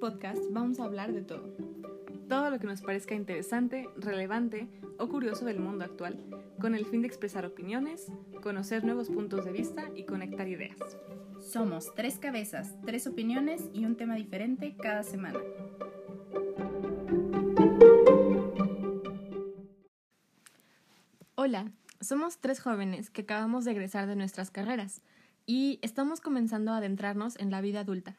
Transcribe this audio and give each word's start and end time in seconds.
podcast 0.00 0.40
vamos 0.50 0.80
a 0.80 0.84
hablar 0.84 1.12
de 1.12 1.20
todo. 1.20 1.54
Todo 2.26 2.50
lo 2.50 2.58
que 2.58 2.66
nos 2.66 2.80
parezca 2.80 3.14
interesante, 3.14 3.86
relevante 3.96 4.66
o 4.98 5.08
curioso 5.08 5.44
del 5.44 5.60
mundo 5.60 5.84
actual, 5.84 6.24
con 6.58 6.74
el 6.74 6.86
fin 6.86 7.02
de 7.02 7.08
expresar 7.08 7.44
opiniones, 7.44 8.10
conocer 8.42 8.82
nuevos 8.82 9.10
puntos 9.10 9.44
de 9.44 9.52
vista 9.52 9.90
y 9.94 10.04
conectar 10.04 10.48
ideas. 10.48 10.78
Somos 11.38 11.94
tres 11.94 12.18
cabezas, 12.18 12.74
tres 12.86 13.06
opiniones 13.06 13.68
y 13.74 13.84
un 13.84 13.96
tema 13.96 14.14
diferente 14.14 14.74
cada 14.80 15.02
semana. 15.02 15.38
Hola, 21.34 21.72
somos 22.00 22.38
tres 22.38 22.60
jóvenes 22.60 23.10
que 23.10 23.22
acabamos 23.22 23.66
de 23.66 23.72
egresar 23.72 24.06
de 24.06 24.16
nuestras 24.16 24.50
carreras 24.50 25.02
y 25.44 25.78
estamos 25.82 26.22
comenzando 26.22 26.72
a 26.72 26.78
adentrarnos 26.78 27.38
en 27.38 27.50
la 27.50 27.60
vida 27.60 27.80
adulta. 27.80 28.16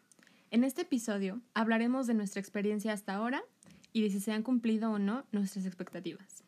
En 0.52 0.66
este 0.66 0.82
episodio 0.82 1.40
hablaremos 1.54 2.08
de 2.08 2.14
nuestra 2.14 2.42
experiencia 2.42 2.92
hasta 2.92 3.16
ahora 3.16 3.42
y 3.94 4.02
de 4.04 4.10
si 4.10 4.20
se 4.20 4.34
han 4.34 4.44
cumplido 4.44 4.92
o 4.92 5.00
no 5.00 5.24
nuestras 5.32 5.66
expectativas. 5.66 6.44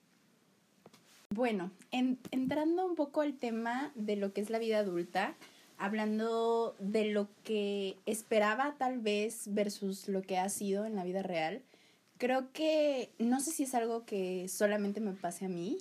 Bueno, 1.29 1.71
entrando 1.91 2.85
un 2.85 2.95
poco 2.95 3.21
al 3.21 3.35
tema 3.35 3.93
de 3.95 4.17
lo 4.17 4.33
que 4.33 4.41
es 4.41 4.49
la 4.49 4.59
vida 4.59 4.79
adulta, 4.79 5.35
hablando 5.77 6.75
de 6.79 7.05
lo 7.05 7.29
que 7.45 7.95
esperaba 8.05 8.75
tal 8.77 8.99
vez 8.99 9.45
versus 9.53 10.09
lo 10.09 10.21
que 10.21 10.37
ha 10.37 10.49
sido 10.49 10.83
en 10.85 10.95
la 10.95 11.05
vida 11.05 11.23
real, 11.23 11.61
creo 12.17 12.51
que 12.51 13.09
no 13.19 13.39
sé 13.39 13.51
si 13.51 13.63
es 13.63 13.73
algo 13.73 14.03
que 14.05 14.49
solamente 14.49 14.99
me 14.99 15.13
pase 15.13 15.45
a 15.45 15.49
mí, 15.49 15.77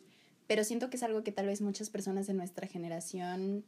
pero 0.47 0.63
siento 0.63 0.91
que 0.91 0.97
es 0.97 1.03
algo 1.03 1.25
que 1.25 1.33
tal 1.33 1.47
vez 1.47 1.61
muchas 1.61 1.91
personas 1.91 2.29
de 2.29 2.35
nuestra 2.35 2.69
generación 2.69 3.65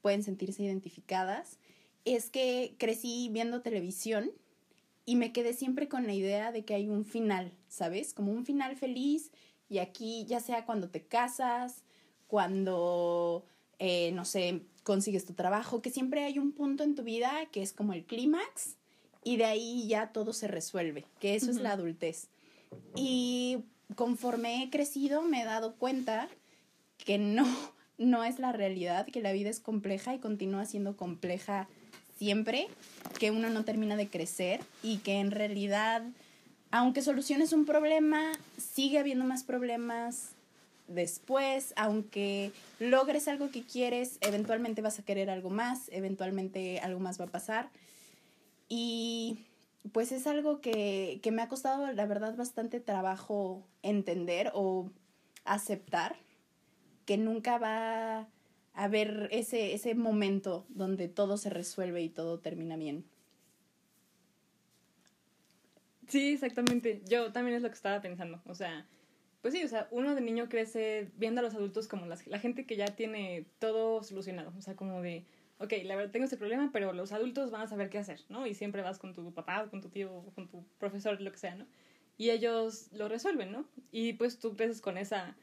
pueden 0.00 0.22
sentirse 0.22 0.62
identificadas, 0.62 1.58
es 2.04 2.30
que 2.30 2.74
crecí 2.78 3.28
viendo 3.32 3.62
televisión 3.62 4.30
y 5.04 5.16
me 5.16 5.32
quedé 5.32 5.54
siempre 5.54 5.88
con 5.88 6.06
la 6.06 6.12
idea 6.12 6.52
de 6.52 6.64
que 6.64 6.74
hay 6.74 6.88
un 6.88 7.04
final, 7.04 7.52
¿sabes? 7.68 8.12
Como 8.12 8.32
un 8.32 8.44
final 8.44 8.76
feliz 8.76 9.32
y 9.68 9.78
aquí 9.78 10.24
ya 10.26 10.40
sea 10.40 10.66
cuando 10.66 10.90
te 10.90 11.02
casas, 11.02 11.82
cuando, 12.26 13.44
eh, 13.78 14.12
no 14.12 14.24
sé, 14.24 14.62
consigues 14.82 15.24
tu 15.24 15.32
trabajo, 15.32 15.82
que 15.82 15.90
siempre 15.90 16.24
hay 16.24 16.38
un 16.38 16.52
punto 16.52 16.84
en 16.84 16.94
tu 16.94 17.02
vida 17.02 17.30
que 17.50 17.62
es 17.62 17.72
como 17.72 17.94
el 17.94 18.04
clímax 18.04 18.76
y 19.24 19.36
de 19.36 19.46
ahí 19.46 19.86
ya 19.88 20.12
todo 20.12 20.32
se 20.32 20.48
resuelve, 20.48 21.06
que 21.20 21.34
eso 21.34 21.50
es 21.50 21.56
la 21.56 21.72
adultez. 21.72 22.28
Y 22.94 23.64
conforme 23.94 24.62
he 24.62 24.70
crecido 24.70 25.22
me 25.22 25.42
he 25.42 25.44
dado 25.44 25.76
cuenta 25.76 26.28
que 26.98 27.18
no, 27.18 27.46
no 27.98 28.24
es 28.24 28.38
la 28.38 28.52
realidad, 28.52 29.06
que 29.06 29.22
la 29.22 29.32
vida 29.32 29.50
es 29.50 29.60
compleja 29.60 30.14
y 30.14 30.18
continúa 30.18 30.64
siendo 30.66 30.96
compleja 30.96 31.68
siempre, 32.18 32.68
que 33.18 33.30
uno 33.30 33.48
no 33.48 33.64
termina 33.64 33.96
de 33.96 34.08
crecer 34.08 34.60
y 34.82 34.98
que 34.98 35.20
en 35.20 35.30
realidad, 35.30 36.02
aunque 36.70 37.02
soluciones 37.02 37.52
un 37.52 37.64
problema, 37.64 38.32
sigue 38.56 38.98
habiendo 38.98 39.24
más 39.24 39.44
problemas 39.44 40.30
después, 40.88 41.72
aunque 41.76 42.50
logres 42.80 43.28
algo 43.28 43.50
que 43.50 43.62
quieres, 43.62 44.18
eventualmente 44.20 44.82
vas 44.82 44.98
a 44.98 45.04
querer 45.04 45.30
algo 45.30 45.50
más, 45.50 45.88
eventualmente 45.92 46.80
algo 46.80 46.98
más 46.98 47.20
va 47.20 47.26
a 47.26 47.28
pasar. 47.28 47.68
Y 48.68 49.44
pues 49.92 50.12
es 50.12 50.26
algo 50.26 50.60
que, 50.60 51.20
que 51.22 51.30
me 51.30 51.42
ha 51.42 51.48
costado, 51.48 51.90
la 51.92 52.06
verdad, 52.06 52.36
bastante 52.36 52.80
trabajo 52.80 53.62
entender 53.82 54.50
o 54.54 54.90
aceptar 55.44 56.16
que 57.06 57.16
nunca 57.16 57.58
va 57.58 58.26
a 58.74 58.84
haber 58.84 59.28
ese, 59.32 59.74
ese 59.74 59.94
momento 59.94 60.66
donde 60.68 61.08
todo 61.08 61.36
se 61.36 61.50
resuelve 61.50 62.02
y 62.02 62.08
todo 62.08 62.38
termina 62.38 62.76
bien. 62.76 63.04
Sí, 66.08 66.32
exactamente. 66.32 67.02
Yo 67.06 67.32
también 67.32 67.56
es 67.56 67.62
lo 67.62 67.68
que 67.68 67.74
estaba 67.74 68.00
pensando. 68.00 68.40
O 68.46 68.54
sea, 68.54 68.86
pues 69.42 69.54
sí, 69.54 69.62
o 69.62 69.68
sea, 69.68 69.88
uno 69.90 70.14
de 70.14 70.20
niño 70.20 70.48
crece 70.48 71.10
viendo 71.16 71.40
a 71.40 71.44
los 71.44 71.54
adultos 71.54 71.86
como 71.86 72.06
las, 72.06 72.26
la 72.26 72.38
gente 72.38 72.66
que 72.66 72.76
ya 72.76 72.86
tiene 72.86 73.46
todo 73.58 74.02
solucionado. 74.02 74.52
O 74.58 74.62
sea, 74.62 74.74
como 74.74 75.02
de, 75.02 75.24
ok, 75.58 75.72
la 75.84 75.96
verdad 75.96 76.10
tengo 76.10 76.24
este 76.24 76.36
problema, 76.36 76.70
pero 76.72 76.92
los 76.92 77.12
adultos 77.12 77.50
van 77.50 77.62
a 77.62 77.66
saber 77.68 77.90
qué 77.90 77.98
hacer, 77.98 78.20
¿no? 78.30 78.46
Y 78.46 78.54
siempre 78.54 78.82
vas 78.82 78.98
con 78.98 79.14
tu 79.14 79.32
papá, 79.32 79.68
con 79.70 79.80
tu 79.82 79.90
tío, 79.90 80.24
con 80.34 80.48
tu 80.48 80.64
profesor, 80.78 81.20
lo 81.20 81.30
que 81.30 81.38
sea, 81.38 81.54
¿no? 81.54 81.66
Y 82.16 82.30
ellos 82.30 82.88
lo 82.92 83.08
resuelven, 83.08 83.52
¿no? 83.52 83.64
Y 83.92 84.14
pues 84.14 84.38
tú 84.38 84.56
creces 84.56 84.80
con 84.80 84.98
esa 84.98 85.36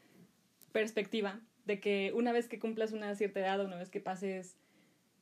perspectiva 0.73 1.39
de 1.65 1.79
que 1.79 2.11
una 2.15 2.31
vez 2.31 2.47
que 2.47 2.59
cumplas 2.59 2.91
una 2.91 3.13
cierta 3.15 3.39
edad 3.39 3.59
o 3.59 3.65
una 3.65 3.77
vez 3.77 3.89
que 3.89 3.99
pases 3.99 4.57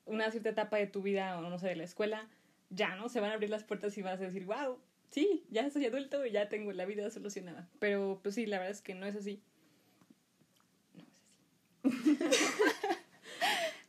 una 0.05 0.29
cierta 0.31 0.49
etapa 0.49 0.77
de 0.77 0.87
tu 0.87 1.01
vida 1.01 1.37
o 1.37 1.41
no 1.41 1.57
sé, 1.57 1.67
de 1.67 1.75
la 1.75 1.83
escuela, 1.83 2.29
ya, 2.69 2.95
¿no? 2.95 3.09
Se 3.09 3.19
van 3.19 3.31
a 3.31 3.33
abrir 3.35 3.49
las 3.49 3.63
puertas 3.63 3.97
y 3.97 4.01
vas 4.01 4.19
a 4.19 4.23
decir, 4.23 4.45
wow, 4.45 4.77
sí, 5.09 5.45
ya 5.49 5.69
soy 5.69 5.85
adulto 5.85 6.25
y 6.25 6.31
ya 6.31 6.49
tengo 6.49 6.71
la 6.73 6.85
vida 6.85 7.09
solucionada. 7.09 7.69
Pero 7.79 8.19
pues 8.21 8.35
sí, 8.35 8.45
la 8.45 8.57
verdad 8.57 8.71
es 8.71 8.81
que 8.81 8.95
no 8.95 9.05
es 9.05 9.15
así. 9.15 9.41
No 11.83 11.91
es 11.91 12.21
así. 12.21 12.45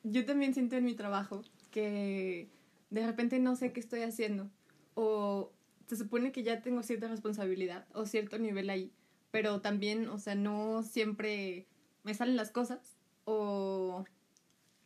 Yo 0.05 0.27
también 0.27 0.53
siento 0.53 0.77
en 0.77 0.85
mi 0.85 0.95
trabajo 0.95 1.43
que 1.71 2.49
de 2.91 3.07
repente 3.07 3.39
no 3.39 3.57
sé 3.57 3.73
qué 3.73 3.81
estoy 3.81 4.03
haciendo 4.03 4.51
o 4.95 5.51
se 5.87 5.97
supone 5.97 6.31
que 6.31 6.43
ya 6.43 6.61
tengo 6.61 6.83
cierta 6.83 7.09
responsabilidad 7.09 7.87
o 7.95 8.05
cierto 8.05 8.39
nivel 8.39 8.69
ahí, 8.69 8.93
pero 9.31 9.61
también, 9.61 10.09
o 10.09 10.19
sea, 10.19 10.35
no 10.35 10.83
siempre 10.83 11.67
me 12.05 12.15
salen 12.15 12.37
las 12.37 12.51
cosas 12.51 12.97
o 13.25 14.05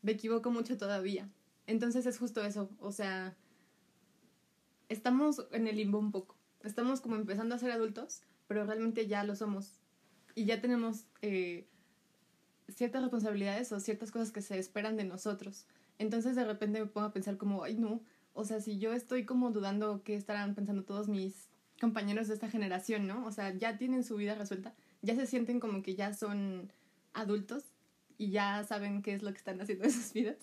me 0.02 0.12
equivoco 0.12 0.50
mucho 0.50 0.78
todavía. 0.78 1.28
Entonces 1.66 2.06
es 2.06 2.18
justo 2.18 2.42
eso, 2.42 2.70
o 2.78 2.92
sea, 2.92 3.36
estamos 4.88 5.46
en 5.52 5.66
el 5.66 5.76
limbo 5.76 5.98
un 5.98 6.12
poco. 6.12 6.36
Estamos 6.64 7.00
como 7.00 7.16
empezando 7.16 7.54
a 7.54 7.58
ser 7.58 7.70
adultos, 7.70 8.22
pero 8.46 8.64
realmente 8.64 9.06
ya 9.06 9.22
lo 9.24 9.36
somos. 9.36 9.80
Y 10.34 10.46
ya 10.46 10.60
tenemos 10.60 11.04
eh, 11.20 11.68
ciertas 12.68 13.02
responsabilidades 13.02 13.70
o 13.72 13.80
ciertas 13.80 14.10
cosas 14.10 14.32
que 14.32 14.42
se 14.42 14.58
esperan 14.58 14.96
de 14.96 15.04
nosotros. 15.04 15.66
Entonces 15.98 16.36
de 16.36 16.44
repente 16.44 16.80
me 16.80 16.86
pongo 16.86 17.08
a 17.08 17.12
pensar 17.12 17.36
como, 17.36 17.64
ay 17.64 17.76
no, 17.76 18.02
o 18.32 18.44
sea, 18.44 18.60
si 18.60 18.78
yo 18.78 18.92
estoy 18.92 19.24
como 19.24 19.50
dudando 19.50 20.02
qué 20.04 20.14
estarán 20.14 20.54
pensando 20.54 20.84
todos 20.84 21.08
mis 21.08 21.48
compañeros 21.80 22.28
de 22.28 22.34
esta 22.34 22.48
generación, 22.48 23.06
¿no? 23.06 23.26
O 23.26 23.32
sea, 23.32 23.52
ya 23.54 23.76
tienen 23.78 24.04
su 24.04 24.16
vida 24.16 24.34
resuelta, 24.34 24.74
ya 25.02 25.14
se 25.14 25.26
sienten 25.26 25.60
como 25.60 25.82
que 25.82 25.96
ya 25.96 26.14
son 26.14 26.72
adultos 27.18 27.64
y 28.16 28.30
ya 28.30 28.64
saben 28.64 29.02
qué 29.02 29.14
es 29.14 29.22
lo 29.22 29.30
que 29.30 29.38
están 29.38 29.60
haciendo 29.60 29.84
en 29.84 29.92
sus 29.92 30.12
vidas. 30.12 30.36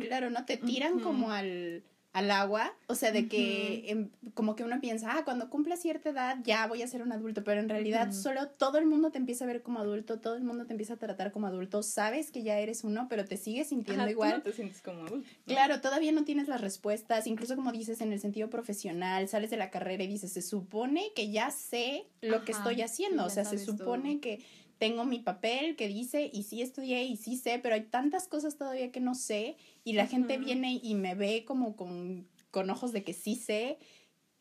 Claro, 0.00 0.30
¿no? 0.30 0.44
Te 0.44 0.58
tiran 0.58 1.00
como 1.00 1.30
al, 1.30 1.82
al 2.12 2.30
agua, 2.30 2.74
o 2.88 2.94
sea, 2.94 3.10
de 3.10 3.26
que 3.26 3.90
em, 3.90 4.10
como 4.34 4.54
que 4.54 4.64
uno 4.64 4.78
piensa, 4.80 5.16
ah, 5.16 5.24
cuando 5.24 5.48
cumpla 5.48 5.76
cierta 5.78 6.10
edad 6.10 6.36
ya 6.44 6.66
voy 6.66 6.82
a 6.82 6.86
ser 6.86 7.00
un 7.00 7.10
adulto, 7.10 7.42
pero 7.42 7.60
en 7.60 7.70
realidad 7.70 8.12
solo 8.12 8.48
todo 8.48 8.76
el 8.76 8.84
mundo 8.84 9.10
te 9.10 9.16
empieza 9.16 9.44
a 9.44 9.46
ver 9.46 9.62
como 9.62 9.78
adulto, 9.78 10.20
todo 10.20 10.36
el 10.36 10.44
mundo 10.44 10.66
te 10.66 10.74
empieza 10.74 10.94
a 10.94 10.96
tratar 10.98 11.32
como 11.32 11.46
adulto, 11.46 11.82
sabes 11.82 12.30
que 12.30 12.42
ya 12.42 12.58
eres 12.58 12.84
uno, 12.84 13.06
pero 13.08 13.24
te 13.24 13.38
sigues 13.38 13.70
sintiendo 13.70 14.08
igual. 14.10 14.32
no 14.36 14.42
te 14.42 14.52
sientes 14.52 14.82
como 14.82 15.06
adulto. 15.06 15.26
Claro, 15.46 15.80
todavía 15.80 16.12
no 16.12 16.24
tienes 16.24 16.48
las 16.48 16.60
respuestas, 16.60 17.26
incluso 17.26 17.56
como 17.56 17.72
dices 17.72 18.02
en 18.02 18.12
el 18.12 18.20
sentido 18.20 18.50
profesional, 18.50 19.26
sales 19.28 19.48
de 19.48 19.56
la 19.56 19.70
carrera 19.70 20.04
y 20.04 20.08
dices, 20.08 20.34
se 20.34 20.42
supone 20.42 21.12
que 21.16 21.30
ya 21.30 21.50
sé 21.50 22.08
lo 22.20 22.44
que 22.44 22.52
estoy 22.52 22.82
haciendo, 22.82 23.24
o 23.24 23.30
sea, 23.30 23.46
se 23.46 23.56
supone 23.56 24.20
que 24.20 24.44
tengo 24.82 25.04
mi 25.04 25.20
papel 25.20 25.76
que 25.76 25.86
dice 25.86 26.28
y 26.32 26.42
sí 26.42 26.60
estudié 26.60 27.04
y 27.04 27.16
sí 27.16 27.36
sé, 27.36 27.60
pero 27.62 27.76
hay 27.76 27.82
tantas 27.82 28.26
cosas 28.26 28.56
todavía 28.56 28.90
que 28.90 28.98
no 28.98 29.14
sé 29.14 29.56
y 29.84 29.92
la 29.92 30.08
gente 30.08 30.38
viene 30.38 30.80
y 30.82 30.96
me 30.96 31.14
ve 31.14 31.44
como 31.44 31.76
con, 31.76 32.26
con 32.50 32.68
ojos 32.68 32.90
de 32.90 33.04
que 33.04 33.12
sí 33.12 33.36
sé 33.36 33.78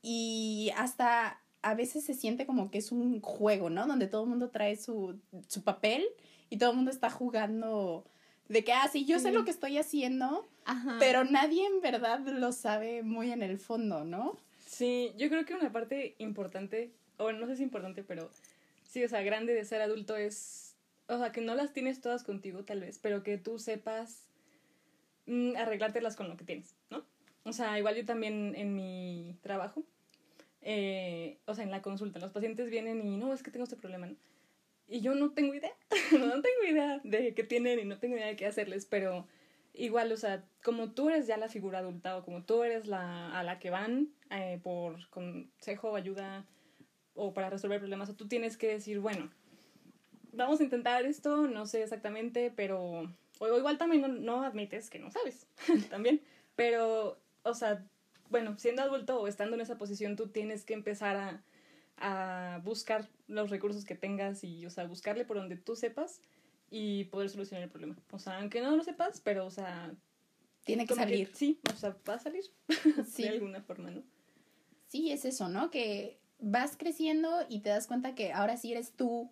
y 0.02 0.72
hasta 0.76 1.40
a 1.62 1.76
veces 1.76 2.06
se 2.06 2.16
siente 2.16 2.48
como 2.48 2.72
que 2.72 2.80
es 2.80 2.92
un 2.92 3.22
juego, 3.22 3.70
¿no? 3.70 3.86
Donde 3.86 4.08
todo 4.08 4.24
el 4.24 4.30
mundo 4.30 4.50
trae 4.50 4.78
su, 4.78 5.20
su 5.48 5.64
papel 5.64 6.04
y 6.50 6.58
todo 6.58 6.72
el 6.72 6.76
mundo 6.76 6.90
está 6.90 7.12
jugando 7.12 8.04
de 8.50 8.64
que, 8.64 8.74
ah, 8.74 8.90
sí, 8.92 9.06
yo 9.06 9.20
sé 9.20 9.32
lo 9.32 9.46
que 9.46 9.52
estoy 9.52 9.78
haciendo, 9.78 10.50
pero 10.98 11.24
nadie 11.24 11.68
en 11.68 11.82
verdad 11.82 12.20
lo 12.26 12.52
sabe 12.52 13.04
muy 13.04 13.32
en 13.32 13.44
el 13.44 13.60
fondo, 13.60 14.06
¿no? 14.06 14.40
Sí, 14.58 15.12
yo 15.20 15.30
creo 15.30 15.46
que 15.46 15.54
una 15.54 15.72
parte 15.72 16.16
importante, 16.18 16.96
o 17.18 17.32
no 17.32 17.46
sé 17.46 17.58
si 17.58 17.62
importante, 17.62 18.02
pero 18.02 18.32
sí, 18.92 19.04
o 19.06 19.08
sea, 19.08 19.22
grande 19.22 19.54
de 19.54 19.64
ser 19.64 19.82
adulto 19.82 20.18
es, 20.18 20.76
o 21.08 21.18
sea, 21.18 21.32
que 21.32 21.40
no 21.40 21.56
las 21.56 21.72
tienes 21.72 22.02
todas 22.02 22.24
contigo 22.24 22.66
tal 22.66 22.82
vez, 22.82 23.00
pero 23.00 23.24
que 23.24 23.38
tú 23.38 23.58
sepas 23.58 24.28
mm, 25.28 25.56
arreglártelas 25.56 26.18
con 26.18 26.28
lo 26.28 26.36
que 26.36 26.44
tienes, 26.44 26.76
¿no? 26.90 27.06
O 27.44 27.54
sea, 27.54 27.80
igual 27.80 27.96
yo 27.96 28.06
también 28.06 28.54
en 28.56 28.76
mi 28.76 29.38
trabajo, 29.42 29.84
eh, 30.62 31.40
o 31.46 31.56
sea, 31.56 31.64
en 31.64 31.72
la 31.72 31.82
consulta, 31.82 32.20
los 32.20 32.32
pacientes 32.32 32.70
vienen 32.70 33.02
y 33.08 33.16
no, 33.16 33.34
es 33.34 33.44
que 33.44 33.50
tengo 33.50 33.64
este 33.64 33.78
problema, 33.78 34.08
¿no? 34.08 34.16
Y 34.90 35.00
yo 35.00 35.16
no 35.16 35.32
tengo 35.32 35.54
idea, 35.54 35.72
no 36.12 36.42
tengo 36.42 36.64
idea 36.70 37.00
de 37.06 37.34
qué 37.34 37.44
tienen 37.46 37.80
y 37.80 37.86
no 37.86 37.98
tengo 37.98 38.18
idea 38.18 38.28
de 38.28 38.36
qué 38.36 38.46
hacerles, 38.46 38.86
pero 38.86 39.26
igual, 39.74 40.12
o 40.12 40.18
sea, 40.18 40.44
como 40.62 40.92
tú 40.92 41.10
eres 41.10 41.28
ya 41.28 41.38
la 41.38 41.48
figura 41.48 41.80
adulta 41.80 42.18
o 42.18 42.26
como 42.26 42.44
tú 42.44 42.64
eres 42.64 42.88
la 42.88 43.40
a 43.40 43.42
la 43.44 43.58
que 43.58 43.70
van 43.70 44.10
eh, 44.32 44.60
por 44.62 45.08
consejo, 45.10 45.96
ayuda, 45.96 46.46
o 47.16 47.34
para 47.34 47.50
resolver 47.50 47.80
problemas, 47.80 48.10
o 48.10 48.16
tú 48.16 48.28
tienes 48.28 48.58
que 48.58 48.68
decir, 48.68 49.00
bueno, 49.00 49.30
vamos 50.34 50.60
a 50.60 50.64
intentar 50.64 51.06
esto, 51.06 51.48
no 51.48 51.66
sé 51.66 51.84
exactamente, 51.84 52.52
pero... 52.56 53.14
O 53.40 53.58
igual 53.58 53.78
también 53.80 54.24
no, 54.24 54.44
admites 54.44 54.90
que 54.90 55.00
no 55.00 55.10
sabes, 55.10 55.48
también. 55.90 56.22
Pero, 56.56 57.20
o 57.42 57.54
sea, 57.56 57.84
bueno, 58.30 58.58
siendo 58.60 58.84
adulto 58.84 59.20
o 59.20 59.28
estando 59.28 59.56
en 59.56 59.62
esa 59.62 59.78
posición, 59.78 60.16
tú 60.16 60.28
tienes 60.28 60.64
que 60.64 60.76
empezar 60.76 61.16
a, 61.16 61.44
a 61.98 62.62
buscar 62.64 63.10
los 63.28 63.50
recursos 63.50 63.84
que 63.84 63.96
tengas 63.96 64.44
y, 64.44 64.66
o 64.66 64.70
sea, 64.70 64.86
buscarle 64.86 65.26
por 65.26 65.38
donde 65.38 65.58
tú 65.58 65.76
sepas 65.76 66.22
y 66.70 67.06
poder 67.06 67.30
solucionar 67.30 67.64
el 67.64 67.70
problema. 67.70 67.98
O 68.12 68.20
sea, 68.20 68.38
aunque 68.40 68.62
no 68.62 68.76
lo 68.76 68.84
sepas, 68.84 69.22
pero, 69.22 69.46
o 69.46 69.52
sea... 69.52 69.94
Tiene 70.64 70.86
que 70.86 70.94
salir. 70.94 71.32
sí, 71.34 71.60
o 71.74 71.76
sea, 71.76 71.98
va 72.08 72.14
a 72.14 72.20
salir 72.20 72.44
de 73.18 73.30
alguna 73.30 73.64
forma, 73.64 73.90
¿no? 73.90 74.04
Sí, 74.88 75.12
es 75.12 75.26
eso, 75.26 75.50
¿no? 75.50 75.72
Que 75.72 76.21
vas 76.42 76.76
creciendo 76.78 77.30
y 77.50 77.60
te 77.60 77.70
das 77.70 77.88
cuenta 77.88 78.16
que 78.16 78.34
ahora 78.34 78.58
sí 78.58 78.72
eres 78.72 78.92
tú 78.92 79.32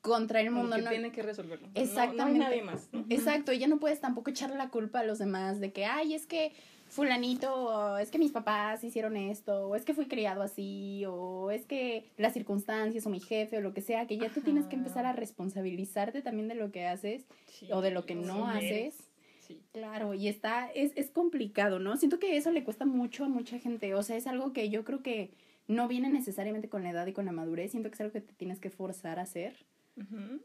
contra 0.00 0.40
el 0.40 0.50
mundo. 0.50 0.76
que 0.76 0.82
no 0.82 0.90
tiene 0.90 1.12
que 1.12 1.22
resolverlo. 1.22 1.68
Exactamente. 1.74 2.38
No, 2.38 2.46
hay 2.46 2.50
nadie 2.50 2.62
más. 2.62 2.88
Exacto, 3.08 3.52
y 3.52 3.58
ya 3.58 3.66
no 3.66 3.78
puedes 3.78 4.00
tampoco 4.00 4.30
echarle 4.30 4.56
la 4.56 4.70
culpa 4.70 5.00
a 5.00 5.04
los 5.04 5.18
demás 5.18 5.60
de 5.60 5.72
que, 5.72 5.84
ay, 5.84 6.14
es 6.14 6.26
que 6.26 6.52
fulanito, 6.88 7.98
es 7.98 8.10
que 8.10 8.18
mis 8.18 8.30
papás 8.30 8.84
hicieron 8.84 9.16
esto, 9.16 9.68
o 9.68 9.74
es 9.74 9.84
que 9.84 9.94
fui 9.94 10.06
criado 10.06 10.42
así, 10.42 11.04
o 11.06 11.50
es 11.50 11.66
que 11.66 12.10
las 12.16 12.32
circunstancias, 12.32 13.04
o 13.06 13.10
mi 13.10 13.20
jefe, 13.20 13.58
o 13.58 13.60
lo 13.60 13.74
que 13.74 13.80
sea, 13.80 14.06
que 14.06 14.16
ya 14.16 14.28
tú 14.28 14.42
tienes 14.42 14.66
que 14.66 14.76
empezar 14.76 15.04
a 15.06 15.12
responsabilizarte 15.12 16.22
también 16.22 16.48
de 16.48 16.54
lo 16.54 16.70
que 16.70 16.86
haces 16.86 17.24
o 17.70 17.80
de 17.80 17.90
lo 17.90 18.06
que 18.06 18.14
no 18.14 18.46
haces. 18.46 18.94
Sí. 19.40 19.60
Claro, 19.72 20.14
y 20.14 20.28
está, 20.28 20.70
es, 20.72 20.92
es 20.94 21.10
complicado, 21.10 21.78
¿no? 21.78 21.96
Siento 21.96 22.18
que 22.18 22.36
eso 22.36 22.50
le 22.50 22.64
cuesta 22.64 22.86
mucho 22.86 23.24
a 23.24 23.28
mucha 23.28 23.58
gente, 23.58 23.94
o 23.94 24.02
sea, 24.02 24.16
es 24.16 24.26
algo 24.26 24.52
que 24.52 24.70
yo 24.70 24.84
creo 24.84 25.02
que 25.02 25.32
no 25.66 25.88
viene 25.88 26.10
necesariamente 26.10 26.68
con 26.68 26.82
la 26.82 26.90
edad 26.90 27.06
y 27.06 27.12
con 27.12 27.24
la 27.24 27.32
madurez, 27.32 27.70
siento 27.70 27.90
que 27.90 27.94
es 27.94 28.00
algo 28.00 28.12
que 28.12 28.20
te 28.20 28.34
tienes 28.34 28.60
que 28.60 28.70
forzar 28.70 29.18
a 29.18 29.22
hacer, 29.22 29.64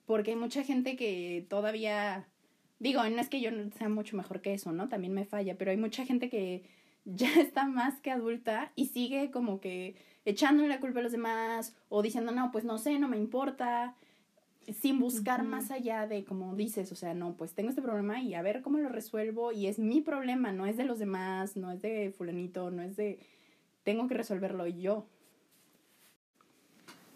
porque 0.06 0.31
hay 0.31 0.38
mucha 0.38 0.63
gente 0.63 0.95
que 0.95 1.45
todavía 1.50 2.27
Digo, 2.80 3.04
no 3.04 3.19
es 3.19 3.27
que 3.27 3.42
yo 3.42 3.51
sea 3.77 3.89
mucho 3.89 4.16
mejor 4.16 4.42
que 4.42 4.54
eso, 4.54 4.71
¿no? 4.71 4.88
También 4.88 5.13
me 5.13 5.25
falla, 5.25 5.57
pero 5.57 5.71
hay 5.71 5.77
mucha 5.77 6.06
gente 6.06 6.30
que 6.30 6.63
ya 7.06 7.30
está 7.39 7.66
más 7.68 8.00
que 8.00 8.12
adulta 8.12 8.71
y 8.75 8.88
sigue 8.88 9.31
como 9.31 9.60
que 9.60 9.95
echándole 10.25 10.69
la 10.69 10.80
culpa 10.80 11.00
a 11.00 11.04
los 11.04 11.12
demás 11.12 11.75
o 11.89 12.01
diciendo, 12.01 12.31
no, 12.31 12.51
pues 12.51 12.63
no 12.63 12.77
sé, 12.77 12.98
no 12.98 13.10
me 13.10 13.18
importa, 13.18 13.95
sin 14.81 15.00
buscar 15.00 15.44
más 15.44 15.72
allá 15.72 16.07
de, 16.07 16.24
como 16.24 16.56
dices, 16.56 16.92
o 16.92 16.95
sea, 16.95 17.13
no, 17.13 17.33
pues 17.36 17.54
tengo 17.54 17.69
este 17.69 17.81
problema 17.81 18.22
y 18.22 18.33
a 18.33 18.42
ver 18.42 18.62
cómo 18.62 18.77
lo 18.77 18.88
resuelvo 18.88 19.51
y 19.51 19.68
es 19.68 19.80
mi 19.80 20.00
problema, 20.00 20.54
no 20.54 20.65
es 20.65 20.77
de 20.77 20.86
los 20.86 21.00
demás, 21.00 21.57
no 21.57 21.72
es 21.72 21.81
de 21.81 22.13
fulanito, 22.18 22.72
no 22.72 22.81
es 22.81 22.95
de, 22.95 23.19
tengo 23.89 24.07
que 24.07 24.13
resolverlo 24.13 24.68
yo. 24.68 25.07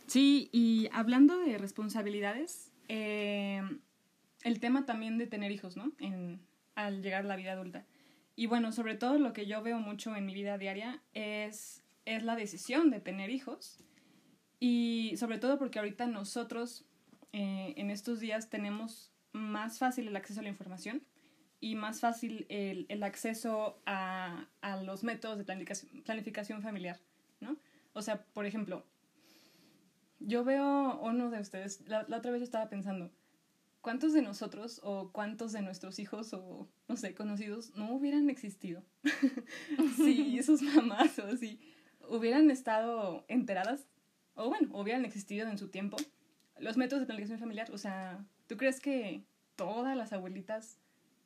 Sí, 0.08 0.50
y 0.52 0.90
hablando 0.92 1.38
de 1.38 1.60
responsabilidades, 1.60 2.72
eh, 2.88 3.62
el 4.44 4.60
tema 4.60 4.84
también 4.88 5.20
de 5.20 5.28
tener 5.28 5.52
hijos, 5.52 5.78
¿no? 5.78 5.92
En, 6.00 6.42
al 6.74 7.04
llegar 7.04 7.26
a 7.26 7.28
la 7.28 7.36
vida 7.36 7.52
adulta. 7.52 7.86
Y 8.36 8.48
bueno, 8.48 8.72
sobre 8.72 8.96
todo 8.96 9.20
lo 9.20 9.34
que 9.34 9.46
yo 9.46 9.62
veo 9.62 9.78
mucho 9.78 10.16
en 10.16 10.26
mi 10.26 10.34
vida 10.34 10.58
diaria 10.58 11.00
es, 11.14 11.84
es 12.06 12.24
la 12.24 12.36
decisión 12.36 12.90
de 12.90 13.00
tener 13.00 13.30
hijos. 13.30 13.78
Y 14.60 15.14
sobre 15.18 15.38
todo 15.38 15.60
porque 15.60 15.78
ahorita 15.78 16.08
nosotros 16.08 16.86
eh, 17.34 17.76
en 17.78 17.92
estos 17.92 18.20
días 18.20 18.50
tenemos 18.50 19.12
más 19.32 19.78
fácil 19.78 20.08
el 20.08 20.16
acceso 20.16 20.40
a 20.40 20.44
la 20.44 20.50
información 20.50 21.04
y 21.64 21.76
más 21.76 22.02
fácil 22.02 22.46
el, 22.50 23.04
acceso 23.04 23.82
a, 23.86 24.50
a, 24.60 24.84
los 24.84 25.06
métodos 25.06 25.38
de 25.38 25.46
planificación, 25.46 26.62
familiar, 26.62 27.00
¿no? 27.40 27.56
O 27.94 28.02
sea, 28.02 28.26
por 28.34 28.46
ejemplo, 28.46 28.86
yo 30.20 30.44
veo 30.44 31.00
uno 31.00 31.30
de 31.30 31.40
ustedes, 31.40 31.80
la, 31.88 32.04
la 32.10 32.18
otra 32.18 32.32
vez 32.32 32.42
estaba 32.42 32.68
pensando, 32.68 33.12
¿cuántos 33.80 34.12
de 34.12 34.22
nosotros 34.22 34.82
o 34.84 35.14
cuántos 35.14 35.54
de 35.54 35.62
nuestros 35.62 36.00
hijos 36.00 36.34
o, 36.34 36.68
no 36.90 36.98
sé, 36.98 37.16
conocidos 37.16 37.74
no 37.78 37.94
hubieran 37.94 38.30
existido? 38.30 38.84
si 39.96 40.44
sus 40.44 40.62
mamás 40.62 41.18
o 41.20 41.38
si 41.38 41.62
hubieran 42.10 42.52
estado 42.52 43.24
enteradas, 43.30 43.88
o 44.36 44.50
bueno, 44.50 44.68
hubieran 44.78 45.06
existido 45.06 45.48
en 45.48 45.58
su 45.58 45.70
tiempo, 45.70 45.96
los 46.60 46.76
métodos 46.76 47.00
de 47.00 47.06
planificación 47.06 47.40
familiar, 47.40 47.72
o 47.72 47.78
sea, 47.78 48.26
¿tú 48.48 48.58
crees 48.58 48.82
que 48.82 49.24
todas 49.56 49.96
las 49.96 50.12
abuelitas 50.12 50.78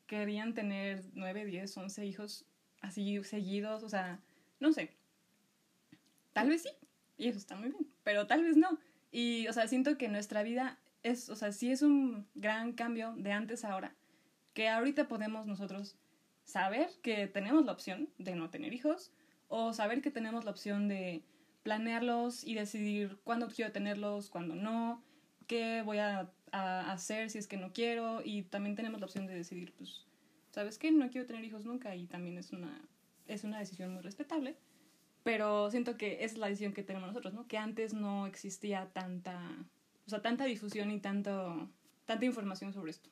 querían 0.07 0.53
tener 0.53 1.03
nueve, 1.13 1.45
diez, 1.45 1.75
once 1.77 2.05
hijos 2.05 2.45
así 2.81 3.23
seguidos? 3.23 3.83
O 3.83 3.89
sea, 3.89 4.19
no 4.59 4.71
sé. 4.73 4.91
Tal 6.33 6.49
vez 6.49 6.63
sí, 6.63 6.69
y 7.17 7.27
eso 7.27 7.37
está 7.37 7.55
muy 7.55 7.69
bien, 7.69 7.87
pero 8.03 8.27
tal 8.27 8.43
vez 8.43 8.57
no. 8.57 8.79
Y, 9.11 9.47
o 9.47 9.53
sea, 9.53 9.67
siento 9.67 9.97
que 9.97 10.07
nuestra 10.07 10.43
vida 10.43 10.79
es, 11.03 11.29
o 11.29 11.35
sea, 11.35 11.51
sí 11.51 11.71
es 11.71 11.81
un 11.81 12.27
gran 12.35 12.73
cambio 12.73 13.13
de 13.17 13.31
antes 13.31 13.63
a 13.63 13.73
ahora, 13.73 13.95
que 14.53 14.69
ahorita 14.69 15.07
podemos 15.07 15.45
nosotros 15.45 15.97
saber 16.43 16.89
que 17.01 17.27
tenemos 17.27 17.65
la 17.65 17.71
opción 17.71 18.09
de 18.17 18.35
no 18.35 18.49
tener 18.49 18.73
hijos 18.73 19.11
o 19.47 19.73
saber 19.73 20.01
que 20.01 20.11
tenemos 20.11 20.45
la 20.45 20.51
opción 20.51 20.87
de 20.87 21.23
planearlos 21.63 22.43
y 22.43 22.53
decidir 22.53 23.17
cuándo 23.23 23.47
quiero 23.49 23.71
tenerlos, 23.71 24.29
cuándo 24.29 24.55
no, 24.55 25.03
qué 25.47 25.81
voy 25.83 25.97
a, 25.97 26.31
hacer 26.51 27.29
si 27.29 27.37
es 27.37 27.47
que 27.47 27.57
no 27.57 27.73
quiero 27.73 28.21
y 28.23 28.43
también 28.43 28.75
tenemos 28.75 28.99
la 28.99 29.05
opción 29.05 29.27
de 29.27 29.35
decidir, 29.35 29.73
pues, 29.77 30.05
¿sabes 30.51 30.77
qué? 30.77 30.91
No 30.91 31.09
quiero 31.09 31.27
tener 31.27 31.43
hijos 31.43 31.65
nunca 31.65 31.95
y 31.95 32.05
también 32.07 32.37
es 32.37 32.51
una, 32.51 32.81
es 33.27 33.43
una 33.43 33.59
decisión 33.59 33.93
muy 33.93 34.01
respetable, 34.01 34.55
pero 35.23 35.69
siento 35.71 35.97
que 35.97 36.23
es 36.23 36.37
la 36.37 36.47
decisión 36.47 36.73
que 36.73 36.83
tenemos 36.83 37.09
nosotros, 37.09 37.33
¿no? 37.33 37.47
Que 37.47 37.57
antes 37.57 37.93
no 37.93 38.27
existía 38.27 38.89
tanta 38.93 39.39
o 40.07 40.09
sea, 40.09 40.21
tanta 40.21 40.45
difusión 40.45 40.89
y 40.89 40.99
tanto, 40.99 41.69
tanta 42.05 42.25
información 42.25 42.73
sobre 42.73 42.91
esto. 42.91 43.09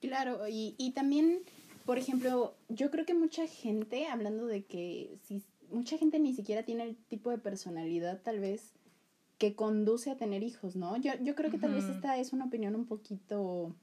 Claro, 0.00 0.46
y, 0.48 0.76
y 0.78 0.92
también, 0.92 1.40
por 1.84 1.98
ejemplo, 1.98 2.54
yo 2.68 2.90
creo 2.90 3.04
que 3.04 3.14
mucha 3.14 3.46
gente, 3.48 4.06
hablando 4.06 4.46
de 4.46 4.64
que 4.64 5.18
si 5.24 5.42
mucha 5.70 5.98
gente 5.98 6.20
ni 6.20 6.32
siquiera 6.32 6.62
tiene 6.62 6.84
el 6.84 6.96
tipo 6.96 7.30
de 7.30 7.38
personalidad 7.38 8.22
tal 8.22 8.38
vez 8.38 8.72
que 9.38 9.54
conduce 9.54 10.10
a 10.10 10.16
tener 10.16 10.42
hijos, 10.42 10.76
¿no? 10.76 10.96
Yo, 10.96 11.12
yo 11.22 11.34
creo 11.34 11.50
que 11.50 11.58
tal 11.58 11.74
vez 11.74 11.84
esta 11.84 12.16
es 12.18 12.32
una 12.32 12.46
opinión 12.46 12.74
un 12.74 12.86
poquito 12.86 13.74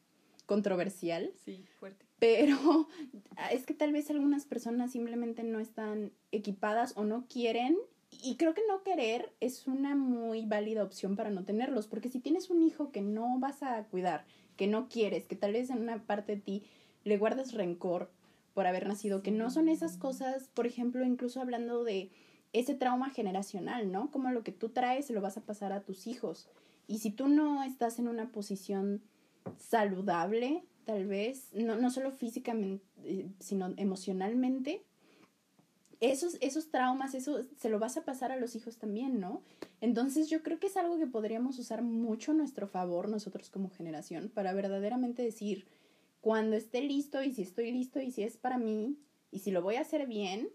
controversial. 0.45 1.31
Sí, 1.45 1.63
fuerte. 1.79 2.05
Pero 2.19 2.87
es 3.51 3.65
que 3.65 3.73
tal 3.73 3.91
vez 3.91 4.09
algunas 4.09 4.45
personas 4.45 4.91
simplemente 4.91 5.43
no 5.43 5.59
están 5.59 6.11
equipadas 6.31 6.93
o 6.95 7.03
no 7.03 7.27
quieren 7.27 7.77
y 8.21 8.35
creo 8.35 8.53
que 8.53 8.61
no 8.67 8.83
querer 8.83 9.31
es 9.39 9.67
una 9.67 9.95
muy 9.95 10.45
válida 10.45 10.83
opción 10.83 11.15
para 11.15 11.31
no 11.31 11.43
tenerlos, 11.43 11.87
porque 11.87 12.09
si 12.09 12.19
tienes 12.19 12.49
un 12.49 12.61
hijo 12.61 12.91
que 12.91 13.01
no 13.01 13.39
vas 13.39 13.63
a 13.63 13.83
cuidar, 13.85 14.25
que 14.55 14.67
no 14.67 14.87
quieres, 14.87 15.25
que 15.25 15.35
tal 15.35 15.53
vez 15.53 15.69
en 15.69 15.81
una 15.81 16.05
parte 16.05 16.35
de 16.35 16.41
ti 16.41 16.63
le 17.03 17.17
guardas 17.17 17.53
rencor 17.53 18.11
por 18.53 18.67
haber 18.67 18.87
nacido, 18.87 19.23
que 19.23 19.31
no 19.31 19.49
son 19.49 19.67
esas 19.67 19.97
cosas, 19.97 20.49
por 20.53 20.67
ejemplo, 20.67 21.03
incluso 21.03 21.41
hablando 21.41 21.83
de 21.83 22.11
ese 22.53 22.75
trauma 22.75 23.09
generacional, 23.09 23.91
¿no? 23.91 24.11
Como 24.11 24.31
lo 24.31 24.43
que 24.43 24.51
tú 24.51 24.69
traes 24.69 25.07
se 25.07 25.13
lo 25.13 25.21
vas 25.21 25.37
a 25.37 25.41
pasar 25.41 25.73
a 25.73 25.81
tus 25.81 26.07
hijos. 26.07 26.47
Y 26.87 26.99
si 26.99 27.11
tú 27.11 27.27
no 27.27 27.63
estás 27.63 27.99
en 27.99 28.07
una 28.07 28.31
posición 28.31 29.01
saludable, 29.57 30.63
tal 30.85 31.05
vez, 31.07 31.49
no, 31.53 31.75
no 31.75 31.89
solo 31.89 32.11
físicamente, 32.11 32.85
eh, 33.03 33.27
sino 33.39 33.73
emocionalmente, 33.77 34.83
esos, 35.99 36.37
esos 36.41 36.69
traumas, 36.69 37.15
eso 37.15 37.45
se 37.57 37.69
lo 37.69 37.79
vas 37.79 37.95
a 37.95 38.03
pasar 38.03 38.31
a 38.31 38.37
los 38.37 38.55
hijos 38.55 38.77
también, 38.77 39.21
¿no? 39.21 39.41
Entonces 39.79 40.29
yo 40.29 40.43
creo 40.43 40.59
que 40.59 40.67
es 40.67 40.75
algo 40.75 40.97
que 40.97 41.07
podríamos 41.07 41.57
usar 41.59 41.81
mucho 41.81 42.31
a 42.31 42.35
nuestro 42.35 42.67
favor 42.67 43.07
nosotros 43.07 43.49
como 43.49 43.69
generación 43.69 44.29
para 44.29 44.53
verdaderamente 44.53 45.23
decir, 45.23 45.65
cuando 46.19 46.57
esté 46.57 46.81
listo 46.81 47.23
y 47.23 47.31
si 47.31 47.41
estoy 47.41 47.71
listo 47.71 48.01
y 48.01 48.11
si 48.11 48.23
es 48.23 48.37
para 48.37 48.57
mí 48.57 48.97
y 49.31 49.39
si 49.39 49.51
lo 49.51 49.61
voy 49.61 49.75
a 49.75 49.81
hacer 49.81 50.05
bien, 50.07 50.49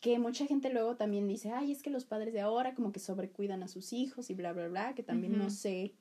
que 0.00 0.18
mucha 0.18 0.46
gente 0.46 0.72
luego 0.72 0.96
también 0.96 1.26
dice, 1.26 1.50
ay, 1.50 1.72
es 1.72 1.82
que 1.82 1.90
los 1.90 2.04
padres 2.04 2.32
de 2.32 2.40
ahora 2.40 2.74
como 2.74 2.92
que 2.92 3.00
sobrecuidan 3.00 3.62
a 3.62 3.68
sus 3.68 3.92
hijos 3.92 4.30
y 4.30 4.34
bla, 4.34 4.52
bla, 4.52 4.68
bla, 4.68 4.94
que 4.94 5.02
también 5.02 5.36
no 5.36 5.50
sé, 5.50 5.92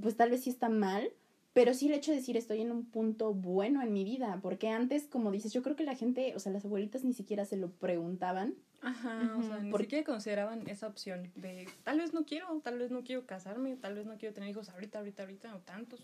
pues 0.00 0.16
tal 0.16 0.30
vez 0.30 0.44
sí 0.44 0.50
está 0.50 0.68
mal, 0.68 1.12
pero 1.52 1.74
sí 1.74 1.88
el 1.88 1.94
hecho 1.94 2.12
de 2.12 2.18
decir 2.18 2.36
estoy 2.36 2.60
en 2.60 2.70
un 2.70 2.86
punto 2.86 3.34
bueno 3.34 3.82
en 3.82 3.92
mi 3.92 4.04
vida, 4.04 4.38
porque 4.42 4.68
antes, 4.68 5.06
como 5.06 5.30
dices, 5.30 5.52
yo 5.52 5.62
creo 5.62 5.76
que 5.76 5.84
la 5.84 5.94
gente, 5.94 6.34
o 6.36 6.38
sea, 6.38 6.52
las 6.52 6.64
abuelitas 6.64 7.04
ni 7.04 7.12
siquiera 7.12 7.44
se 7.44 7.56
lo 7.56 7.70
preguntaban. 7.70 8.54
Ajá, 8.82 9.36
o 9.38 9.42
sea, 9.42 9.58
ni 9.58 9.76
siquiera 9.76 10.04
consideraban 10.04 10.66
esa 10.66 10.86
opción 10.86 11.30
de 11.34 11.68
tal 11.84 11.98
vez 11.98 12.14
no 12.14 12.24
quiero, 12.24 12.46
tal 12.62 12.78
vez 12.78 12.90
no 12.90 13.02
quiero 13.04 13.26
casarme, 13.26 13.76
tal 13.76 13.94
vez 13.94 14.06
no 14.06 14.16
quiero 14.16 14.34
tener 14.34 14.48
hijos 14.48 14.70
ahorita, 14.70 15.00
ahorita, 15.00 15.22
ahorita, 15.24 15.54
o 15.54 15.58
tantos. 15.58 16.00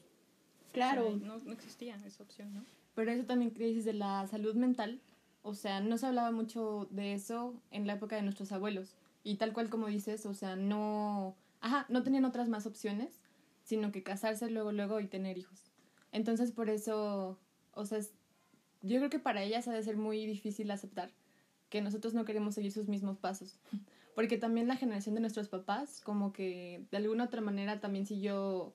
Claro. 0.72 1.16
no, 1.16 1.38
no 1.38 1.52
existía 1.52 1.96
esa 2.04 2.22
opción, 2.22 2.52
¿no? 2.52 2.62
Pero 2.94 3.10
eso 3.10 3.24
también 3.24 3.50
que 3.50 3.64
dices 3.64 3.86
de 3.86 3.94
la 3.94 4.26
salud 4.26 4.54
mental, 4.56 5.00
o 5.46 5.54
sea, 5.54 5.80
no 5.80 5.96
se 5.98 6.06
hablaba 6.06 6.32
mucho 6.32 6.88
de 6.90 7.14
eso 7.14 7.54
en 7.70 7.86
la 7.86 7.94
época 7.94 8.16
de 8.16 8.22
nuestros 8.22 8.52
abuelos. 8.52 8.96
Y 9.22 9.36
tal 9.36 9.52
cual 9.52 9.70
como 9.70 9.86
dices, 9.86 10.26
o 10.26 10.34
sea, 10.34 10.56
no, 10.56 11.36
ajá, 11.60 11.86
no 11.88 12.02
tenían 12.02 12.24
otras 12.24 12.48
más 12.48 12.66
opciones 12.66 13.20
sino 13.66 13.90
que 13.90 14.04
casarse 14.04 14.48
luego, 14.48 14.70
luego 14.70 15.00
y 15.00 15.08
tener 15.08 15.36
hijos. 15.36 15.60
Entonces, 16.12 16.52
por 16.52 16.70
eso, 16.70 17.36
o 17.72 17.84
sea, 17.84 17.98
yo 18.80 18.98
creo 18.98 19.10
que 19.10 19.18
para 19.18 19.42
ellas 19.42 19.66
ha 19.66 19.72
de 19.72 19.82
ser 19.82 19.96
muy 19.96 20.24
difícil 20.24 20.70
aceptar 20.70 21.10
que 21.68 21.82
nosotros 21.82 22.14
no 22.14 22.24
queremos 22.24 22.54
seguir 22.54 22.70
sus 22.70 22.86
mismos 22.86 23.18
pasos. 23.18 23.58
Porque 24.14 24.38
también 24.38 24.68
la 24.68 24.76
generación 24.76 25.16
de 25.16 25.20
nuestros 25.20 25.48
papás, 25.48 26.00
como 26.00 26.32
que 26.32 26.86
de 26.92 26.96
alguna 26.96 27.24
otra 27.24 27.40
manera 27.40 27.80
también 27.80 28.06
siguió 28.06 28.72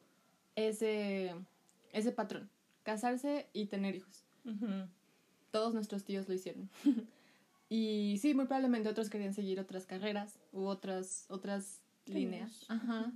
ese, 0.56 1.34
ese 1.94 2.12
patrón, 2.12 2.50
casarse 2.84 3.48
y 3.54 3.68
tener 3.68 3.96
hijos. 3.96 4.26
Todos 5.52 5.74
nuestros 5.74 6.04
tíos 6.04 6.28
lo 6.28 6.34
hicieron. 6.34 6.70
y 7.70 8.18
sí, 8.22 8.34
muy 8.34 8.46
probablemente 8.46 8.90
otros 8.90 9.10
querían 9.10 9.34
seguir 9.34 9.60
otras 9.60 9.86
carreras 9.86 10.40
u 10.52 10.64
otras, 10.66 11.26
otras 11.30 11.82
líneas. 12.06 12.66
Ajá. 12.70 13.12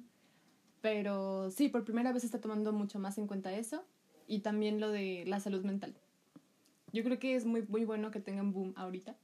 Pero 0.81 1.49
sí, 1.51 1.69
por 1.69 1.83
primera 1.83 2.11
vez 2.11 2.21
se 2.21 2.27
está 2.27 2.39
tomando 2.39 2.71
mucho 2.71 2.99
más 2.99 3.17
en 3.17 3.27
cuenta 3.27 3.53
eso 3.53 3.83
y 4.27 4.39
también 4.39 4.79
lo 4.79 4.91
de 4.91 5.23
la 5.25 5.39
salud 5.39 5.63
mental. 5.63 5.95
Yo 6.93 7.03
creo 7.03 7.19
que 7.19 7.35
es 7.35 7.45
muy, 7.45 7.63
muy 7.63 7.85
bueno 7.85 8.11
que 8.11 8.19
tengan 8.19 8.53
boom 8.53 8.73
ahorita 8.75 9.15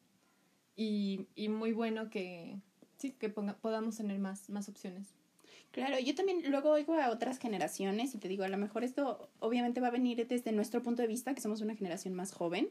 y, 0.75 1.27
y 1.36 1.50
muy 1.50 1.72
bueno 1.72 2.10
que, 2.10 2.60
sí, 2.98 3.12
que 3.12 3.30
ponga, 3.30 3.56
podamos 3.58 3.98
tener 3.98 4.20
más, 4.20 4.50
más 4.50 4.68
opciones. 4.70 5.08
Claro, 5.72 5.98
yo 6.00 6.13
también 6.15 6.41
luego 6.51 6.72
oigo 6.72 6.96
a 6.96 7.10
otras 7.10 7.39
generaciones 7.39 8.13
y 8.13 8.18
te 8.18 8.27
digo, 8.27 8.44
a 8.44 8.50
lo 8.50 8.58
mejor 8.58 8.84
esto 8.84 9.30
obviamente 9.39 9.80
va 9.80 9.88
a 9.88 9.91
venir 9.91 10.27
desde 10.27 10.51
nuestro 10.51 10.84
punto 10.84 11.01
de 11.01 11.08
vista, 11.08 11.34
que 11.34 11.39
somos 11.39 11.62
una 11.62 11.75
generación 11.75 12.13
más 12.13 12.34
joven, 12.34 12.70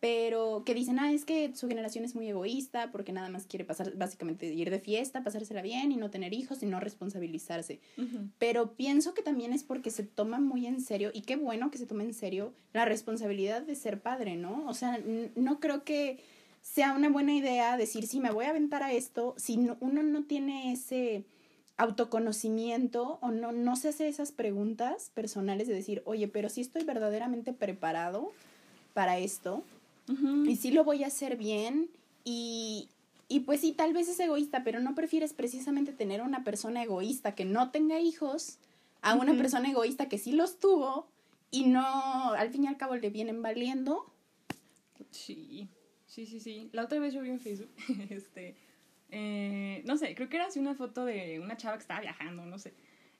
pero 0.00 0.64
que 0.64 0.74
dicen, 0.74 0.98
ah, 0.98 1.12
es 1.12 1.24
que 1.24 1.54
su 1.54 1.68
generación 1.68 2.04
es 2.04 2.14
muy 2.14 2.28
egoísta 2.28 2.90
porque 2.90 3.12
nada 3.12 3.28
más 3.28 3.46
quiere 3.46 3.64
pasar, 3.64 3.96
básicamente 3.96 4.46
ir 4.46 4.70
de 4.70 4.80
fiesta, 4.80 5.22
pasársela 5.22 5.62
bien 5.62 5.92
y 5.92 5.96
no 5.96 6.10
tener 6.10 6.34
hijos 6.34 6.62
y 6.62 6.66
no 6.66 6.80
responsabilizarse. 6.80 7.80
Pero 8.38 8.74
pienso 8.74 9.14
que 9.14 9.22
también 9.22 9.52
es 9.52 9.62
porque 9.62 9.90
se 9.90 10.02
toma 10.02 10.40
muy 10.40 10.66
en 10.66 10.80
serio, 10.80 11.10
y 11.14 11.22
qué 11.22 11.36
bueno 11.36 11.70
que 11.70 11.78
se 11.78 11.86
tome 11.86 12.04
en 12.04 12.14
serio, 12.14 12.54
la 12.72 12.84
responsabilidad 12.84 13.62
de 13.62 13.76
ser 13.76 14.00
padre, 14.00 14.36
¿no? 14.36 14.66
O 14.66 14.74
sea, 14.74 14.98
no 15.36 15.60
creo 15.60 15.84
que 15.84 16.18
sea 16.62 16.92
una 16.94 17.08
buena 17.08 17.32
idea 17.32 17.76
decir, 17.76 18.06
sí, 18.08 18.18
me 18.18 18.32
voy 18.32 18.46
a 18.46 18.50
aventar 18.50 18.82
a 18.82 18.92
esto, 18.92 19.34
si 19.36 19.56
uno 19.80 20.02
no 20.02 20.24
tiene 20.24 20.72
ese 20.72 21.24
autoconocimiento 21.76 23.18
o 23.20 23.30
no, 23.30 23.52
no 23.52 23.76
se 23.76 23.90
hace 23.90 24.08
esas 24.08 24.32
preguntas 24.32 25.10
personales 25.14 25.68
de 25.68 25.74
decir, 25.74 26.02
oye, 26.06 26.26
pero 26.26 26.48
si 26.48 26.62
estoy 26.62 26.84
verdaderamente 26.84 27.52
preparado 27.52 28.32
para 28.96 29.18
esto 29.18 29.62
y 30.46 30.56
si 30.56 30.70
lo 30.70 30.84
voy 30.84 31.04
a 31.04 31.08
hacer 31.08 31.36
bien 31.36 31.90
y, 32.24 32.88
y 33.28 33.40
pues 33.40 33.60
sí, 33.60 33.72
tal 33.72 33.92
vez 33.92 34.08
es 34.08 34.18
egoísta, 34.18 34.64
pero 34.64 34.80
no 34.80 34.94
prefieres 34.94 35.34
precisamente 35.34 35.92
tener 35.92 36.22
una 36.22 36.44
persona 36.44 36.82
egoísta 36.82 37.34
que 37.34 37.44
no 37.44 37.70
tenga 37.70 38.00
hijos 38.00 38.56
a 39.02 39.14
una 39.16 39.36
persona 39.36 39.68
egoísta 39.68 40.08
que 40.08 40.16
sí 40.16 40.32
los 40.32 40.58
tuvo 40.58 41.08
y 41.50 41.66
no, 41.66 42.32
al 42.32 42.48
fin 42.48 42.64
y 42.64 42.68
al 42.68 42.78
cabo 42.78 42.96
le 42.96 43.10
vienen 43.10 43.42
valiendo. 43.42 44.10
Sí, 45.10 45.68
sí, 46.06 46.24
sí, 46.24 46.40
sí. 46.40 46.70
La 46.72 46.84
otra 46.84 46.98
vez 46.98 47.12
yo 47.12 47.20
vi 47.20 47.28
en 47.28 47.40
Facebook, 47.40 47.68
este, 48.08 48.56
eh, 49.10 49.82
no 49.84 49.98
sé, 49.98 50.14
creo 50.14 50.30
que 50.30 50.36
era 50.36 50.46
así 50.46 50.58
una 50.58 50.74
foto 50.74 51.04
de 51.04 51.38
una 51.38 51.58
chava 51.58 51.76
que 51.76 51.82
estaba 51.82 52.00
viajando, 52.00 52.46
no 52.46 52.58
sé. 52.58 52.72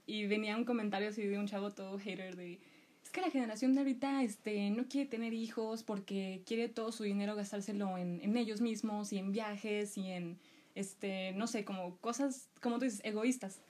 Y 0.06 0.24
venía 0.26 0.56
un 0.56 0.64
comentario 0.64 1.10
así 1.10 1.26
de 1.26 1.38
un 1.38 1.46
chavo 1.46 1.70
todo 1.72 1.98
hater 1.98 2.34
de, 2.34 2.58
es 3.06 3.12
que 3.12 3.20
la 3.20 3.30
generación 3.30 3.72
de 3.74 3.80
ahorita 3.80 4.24
este, 4.24 4.68
no 4.70 4.88
quiere 4.88 5.08
tener 5.08 5.32
hijos 5.32 5.84
porque 5.84 6.42
quiere 6.44 6.68
todo 6.68 6.90
su 6.90 7.04
dinero 7.04 7.36
gastárselo 7.36 7.96
en, 7.98 8.20
en 8.20 8.36
ellos 8.36 8.60
mismos 8.60 9.12
y 9.12 9.18
en 9.18 9.30
viajes 9.30 9.96
y 9.96 10.10
en, 10.10 10.38
este, 10.74 11.32
no 11.34 11.46
sé, 11.46 11.64
como 11.64 11.96
cosas, 11.98 12.48
como 12.60 12.80
tú 12.80 12.84
dices, 12.84 13.00
egoístas. 13.04 13.60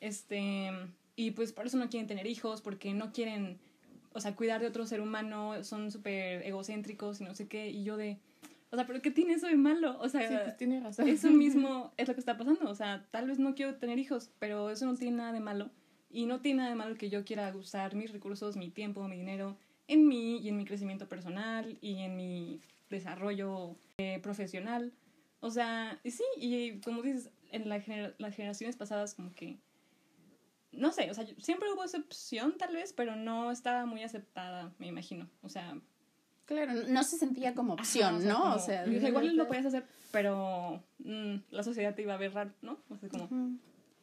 Este, 0.00 0.70
y 1.16 1.30
pues 1.30 1.54
por 1.54 1.66
eso 1.66 1.78
no 1.78 1.88
quieren 1.88 2.06
tener 2.06 2.26
hijos, 2.26 2.60
porque 2.60 2.92
no 2.92 3.12
quieren, 3.12 3.58
o 4.12 4.20
sea, 4.20 4.36
cuidar 4.36 4.60
de 4.60 4.66
otro 4.66 4.86
ser 4.86 5.00
humano, 5.00 5.64
son 5.64 5.90
súper 5.90 6.46
egocéntricos 6.46 7.22
y 7.22 7.24
no 7.24 7.34
sé 7.34 7.48
qué. 7.48 7.70
Y 7.70 7.84
yo 7.84 7.96
de, 7.96 8.18
o 8.70 8.76
sea, 8.76 8.86
¿pero 8.86 9.00
qué 9.00 9.10
tiene 9.10 9.34
eso 9.34 9.46
de 9.46 9.56
malo? 9.56 9.98
O 10.00 10.08
sea, 10.10 10.28
sí, 10.28 10.34
pues 10.44 10.56
tiene 10.58 10.80
razón. 10.80 11.08
eso 11.08 11.30
mismo 11.30 11.92
es 11.96 12.08
lo 12.08 12.14
que 12.14 12.20
está 12.20 12.36
pasando. 12.36 12.68
O 12.68 12.74
sea, 12.74 13.06
tal 13.10 13.26
vez 13.26 13.38
no 13.38 13.54
quiero 13.54 13.76
tener 13.76 13.98
hijos, 13.98 14.30
pero 14.38 14.68
eso 14.68 14.84
no 14.84 14.96
tiene 14.96 15.16
nada 15.16 15.32
de 15.32 15.40
malo. 15.40 15.70
Y 16.12 16.26
no 16.26 16.40
tiene 16.40 16.58
nada 16.58 16.70
de 16.70 16.76
malo 16.76 16.94
que 16.96 17.10
yo 17.10 17.24
quiera 17.24 17.54
usar 17.56 17.94
mis 17.94 18.12
recursos, 18.12 18.56
mi 18.56 18.70
tiempo, 18.70 19.08
mi 19.08 19.16
dinero 19.16 19.56
en 19.88 20.06
mí 20.06 20.38
y 20.38 20.48
en 20.48 20.56
mi 20.56 20.64
crecimiento 20.64 21.08
personal 21.08 21.78
y 21.80 22.00
en 22.02 22.16
mi 22.16 22.60
desarrollo 22.90 23.76
eh, 23.98 24.20
profesional. 24.22 24.92
O 25.40 25.50
sea, 25.50 25.98
y 26.04 26.10
sí, 26.10 26.24
y 26.36 26.80
como 26.80 27.02
dices, 27.02 27.30
en 27.50 27.68
la 27.68 27.82
las 28.18 28.36
generaciones 28.36 28.76
pasadas 28.76 29.14
como 29.14 29.32
que, 29.32 29.58
no 30.70 30.92
sé, 30.92 31.10
o 31.10 31.14
sea, 31.14 31.26
siempre 31.38 31.72
hubo 31.72 31.82
excepción 31.82 32.56
tal 32.58 32.74
vez, 32.74 32.92
pero 32.92 33.16
no 33.16 33.50
estaba 33.50 33.86
muy 33.86 34.02
aceptada, 34.02 34.72
me 34.78 34.86
imagino. 34.86 35.28
O 35.42 35.48
sea, 35.48 35.80
Claro, 36.44 36.72
no 36.88 37.02
se 37.04 37.18
sentía 37.18 37.54
como 37.54 37.74
opción, 37.74 38.26
¿no? 38.26 38.54
o 38.54 38.58
sea, 38.58 38.86
igual 38.86 39.36
lo 39.36 39.46
podías 39.46 39.66
hacer, 39.66 39.86
pero 40.10 40.82
mm, 40.98 41.34
la 41.50 41.62
sociedad 41.62 41.94
te 41.94 42.02
iba 42.02 42.14
a 42.14 42.18
ver 42.18 42.34
raro, 42.34 42.50
¿no? 42.62 42.78
O 42.90 42.96
sea, 42.96 43.08
como, 43.08 43.28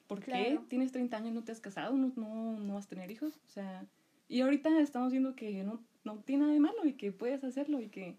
¿por 0.09 0.21
qué 0.21 0.59
tienes 0.67 0.91
30 0.91 1.15
años, 1.15 1.33
no 1.33 1.43
te 1.43 1.51
has 1.51 1.61
casado, 1.61 1.95
no, 1.95 2.11
no, 2.15 2.59
no 2.59 2.73
vas 2.73 2.87
a 2.87 2.89
tener 2.89 3.11
hijos? 3.11 3.39
O 3.47 3.51
sea, 3.51 3.85
y 4.27 4.41
ahorita 4.41 4.81
estamos 4.81 5.11
viendo 5.11 5.35
que 5.35 5.63
no, 5.63 5.79
no 6.03 6.17
tiene 6.17 6.41
nada 6.41 6.53
de 6.53 6.59
malo 6.59 6.83
y 6.85 6.93
que 6.93 7.11
puedes 7.11 7.43
hacerlo 7.43 7.79
y 7.79 7.89
que... 7.89 8.15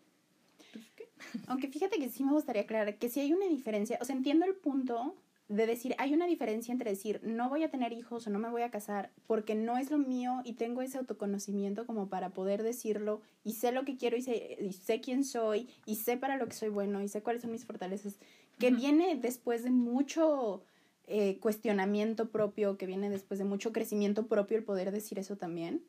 Pues, 0.73 0.85
¿qué? 0.95 1.09
Aunque 1.49 1.67
fíjate 1.67 1.99
que 1.99 2.09
sí 2.09 2.23
me 2.23 2.33
gustaría 2.33 2.63
aclarar 2.63 2.97
que 2.97 3.09
si 3.09 3.19
hay 3.19 3.33
una 3.33 3.47
diferencia, 3.47 3.99
o 4.01 4.05
sea, 4.05 4.15
entiendo 4.15 4.47
el 4.47 4.55
punto 4.55 5.17
de 5.49 5.67
decir, 5.67 5.97
hay 5.99 6.15
una 6.15 6.29
diferencia 6.29 6.71
entre 6.71 6.91
decir, 6.91 7.21
no 7.25 7.49
voy 7.49 7.65
a 7.65 7.71
tener 7.73 7.93
hijos 7.93 8.25
o 8.25 8.31
no 8.31 8.39
me 8.39 8.51
voy 8.51 8.63
a 8.63 8.71
casar 8.71 9.11
porque 9.27 9.57
no 9.57 9.79
es 9.79 9.91
lo 9.91 9.99
mío 9.99 10.43
y 10.45 10.53
tengo 10.53 10.83
ese 10.83 10.99
autoconocimiento 10.99 11.87
como 11.87 12.09
para 12.09 12.31
poder 12.31 12.63
decirlo 12.63 13.21
y 13.43 13.55
sé 13.55 13.73
lo 13.73 13.85
que 13.85 13.97
quiero 13.97 14.17
y 14.17 14.23
sé, 14.23 14.59
y 14.61 14.73
sé 14.75 15.01
quién 15.01 15.25
soy 15.25 15.69
y 15.87 15.97
sé 15.97 16.17
para 16.17 16.37
lo 16.37 16.47
que 16.47 16.55
soy 16.55 16.69
bueno 16.69 17.03
y 17.03 17.09
sé 17.09 17.25
cuáles 17.25 17.43
son 17.43 17.51
mis 17.51 17.67
fortalezas, 17.67 18.21
que 18.61 18.71
viene 18.71 19.17
después 19.17 19.65
de 19.65 19.71
mucho 19.71 20.63
eh, 21.11 21.38
cuestionamiento 21.40 22.31
propio, 22.31 22.79
que 22.79 22.87
viene 22.87 23.11
después 23.11 23.38
de 23.38 23.45
mucho 23.45 23.73
crecimiento 23.73 24.26
propio 24.26 24.57
el 24.57 24.64
poder 24.64 24.93
decir 24.93 25.19
eso 25.19 25.37
también, 25.37 25.83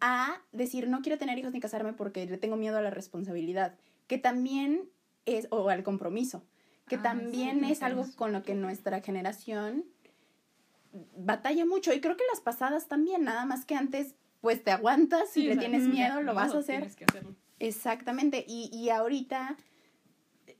a 0.00 0.40
decir, 0.52 0.88
no 0.88 1.02
quiero 1.02 1.18
tener 1.18 1.38
hijos 1.38 1.52
ni 1.52 1.60
casarme 1.60 1.92
porque 1.92 2.26
le 2.26 2.36
tengo 2.36 2.56
miedo 2.56 2.76
a 2.76 2.82
la 2.82 2.90
responsabilidad, 2.90 3.74
que 4.06 4.18
también 4.18 4.88
es, 5.24 5.48
o 5.50 5.68
al 5.68 5.82
compromiso 5.82 6.42
que 6.88 6.98
también 6.98 7.64
es 7.64 7.82
algo 7.82 8.06
con 8.16 8.32
lo 8.32 8.42
que 8.42 8.54
nuestra 8.54 9.00
generación 9.00 9.84
batalla 11.16 11.66
mucho. 11.66 11.92
Y 11.92 12.00
creo 12.00 12.16
que 12.16 12.24
las 12.30 12.40
pasadas 12.40 12.86
también, 12.86 13.24
nada 13.24 13.44
más 13.44 13.64
que 13.64 13.74
antes, 13.74 14.14
pues 14.40 14.62
te 14.62 14.70
aguantas, 14.70 15.30
si 15.30 15.44
le 15.46 15.56
tienes 15.56 15.88
miedo, 15.88 16.22
lo 16.22 16.34
vas 16.34 16.54
a 16.54 16.58
hacer. 16.58 16.88
Exactamente. 17.58 18.44
Y, 18.46 18.70
y 18.72 18.90
ahorita 18.90 19.56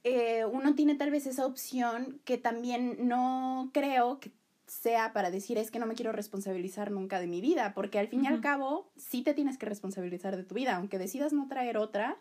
eh, 0.08 0.44
uno 0.44 0.76
tiene 0.76 0.94
tal 0.94 1.10
vez 1.10 1.26
esa 1.26 1.44
opción 1.44 2.20
que 2.25 2.38
también 2.38 3.08
no 3.08 3.70
creo 3.75 4.20
que 4.20 4.30
sea 4.68 5.12
para 5.12 5.32
decir 5.32 5.58
es 5.58 5.72
que 5.72 5.80
no 5.80 5.86
me 5.86 5.96
quiero 5.96 6.12
responsabilizar 6.12 6.92
nunca 6.92 7.18
de 7.18 7.26
mi 7.26 7.40
vida, 7.40 7.75
porque 7.75 7.98
al 7.98 8.06
fin 8.06 8.22
y 8.22 8.28
al 8.28 8.40
cabo 8.40 8.88
sí 8.96 9.22
te 9.22 9.34
tienes 9.34 9.58
que 9.58 9.66
responsabilizar 9.66 10.36
de 10.36 10.44
tu 10.44 10.54
vida, 10.54 10.76
aunque 10.76 11.00
decidas 11.00 11.32
no 11.32 11.48
traer 11.48 11.76
otra, 11.76 12.18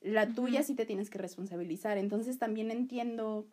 la 0.00 0.26
tuya 0.32 0.62
sí 0.62 0.74
te 0.74 0.86
tienes 0.86 1.10
que 1.10 1.18
responsabilizar. 1.18 1.98
Entonces 1.98 2.38
también 2.38 2.70
entiendo 2.70 3.46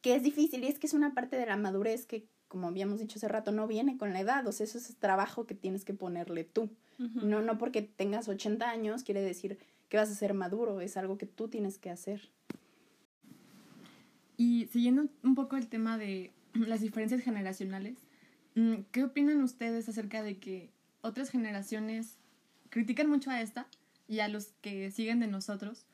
que 0.00 0.16
es 0.16 0.24
difícil 0.24 0.64
y 0.64 0.66
es 0.66 0.80
que 0.80 0.88
es 0.88 0.94
una 0.94 1.14
parte 1.14 1.36
de 1.36 1.46
la 1.46 1.56
madurez 1.56 2.04
que, 2.04 2.26
como 2.48 2.66
habíamos 2.66 2.98
dicho 2.98 3.18
hace 3.18 3.28
rato, 3.28 3.52
no 3.52 3.68
viene 3.68 3.96
con 3.96 4.12
la 4.12 4.18
edad. 4.18 4.44
O 4.48 4.50
sea, 4.50 4.64
eso 4.64 4.78
es 4.78 4.96
trabajo 4.96 5.46
que 5.46 5.54
tienes 5.54 5.84
que 5.84 5.94
ponerle 5.94 6.42
tú. 6.42 6.68
no, 6.98 7.42
no 7.42 7.58
porque 7.58 7.82
tengas 7.82 8.28
80 8.28 8.68
años 8.68 9.04
quiere 9.04 9.22
decir 9.22 9.56
que 9.90 9.98
vas 9.98 10.10
a 10.10 10.14
ser 10.14 10.32
maduro, 10.32 10.80
es 10.80 10.96
algo 10.96 11.18
que 11.18 11.26
tú 11.26 11.48
tienes 11.48 11.76
que 11.76 11.90
hacer. 11.90 12.30
Y 14.38 14.66
siguiendo 14.72 15.08
un 15.22 15.34
poco 15.34 15.58
el 15.58 15.68
tema 15.68 15.98
de 15.98 16.32
las 16.54 16.80
diferencias 16.80 17.20
generacionales, 17.20 17.98
mm, 18.54 18.76
¿qué 18.90 19.04
opinan 19.04 19.42
ustedes 19.42 19.86
acerca 19.90 20.22
de 20.22 20.38
que 20.38 20.70
otras 21.02 21.28
generaciones 21.28 22.16
critican 22.70 23.10
mucho 23.10 23.30
a 23.30 23.42
esta, 23.42 23.66
y 24.10 24.18
a 24.18 24.28
los 24.28 24.46
que 24.60 24.90
siguen 24.90 25.20
de 25.20 25.28
nosotros 25.28 25.86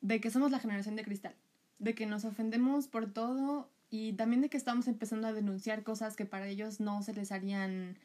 de 0.00 0.18
que 0.18 0.30
somos 0.30 0.50
la 0.50 0.60
generación 0.60 0.96
de 0.96 1.04
cristal, 1.04 1.34
de 1.78 1.94
que 1.94 2.06
nos 2.06 2.24
ofendemos 2.24 2.88
por 2.88 3.12
todo 3.12 3.68
y 3.90 4.14
también 4.14 4.40
de 4.40 4.48
que 4.48 4.56
estamos 4.56 4.88
empezando 4.88 5.28
a 5.28 5.34
denunciar 5.34 5.82
cosas 5.82 6.16
que 6.16 6.24
para 6.24 6.48
ellos 6.48 6.80
no 6.80 7.02
se 7.02 7.12
les 7.12 7.32
harían 7.32 7.98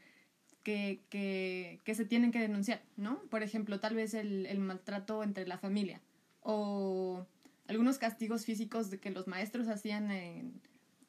que, 0.66 1.04
que, 1.10 1.80
que 1.84 1.94
se 1.94 2.06
tienen 2.06 2.32
que 2.32 2.40
denunciar, 2.40 2.82
¿no? 2.98 3.20
Por 3.30 3.44
ejemplo, 3.44 3.80
tal 3.80 3.94
vez 3.94 4.16
el, 4.16 4.48
el 4.48 4.58
maltrato 4.58 5.24
entre 5.24 5.48
la 5.48 5.60
familia 5.60 6.02
o 6.42 7.28
algunos 7.68 8.00
castigos 8.00 8.46
físicos 8.46 8.88
que 8.90 9.12
los 9.12 9.28
maestros 9.28 9.68
hacían 9.68 10.10
en, 10.10 10.60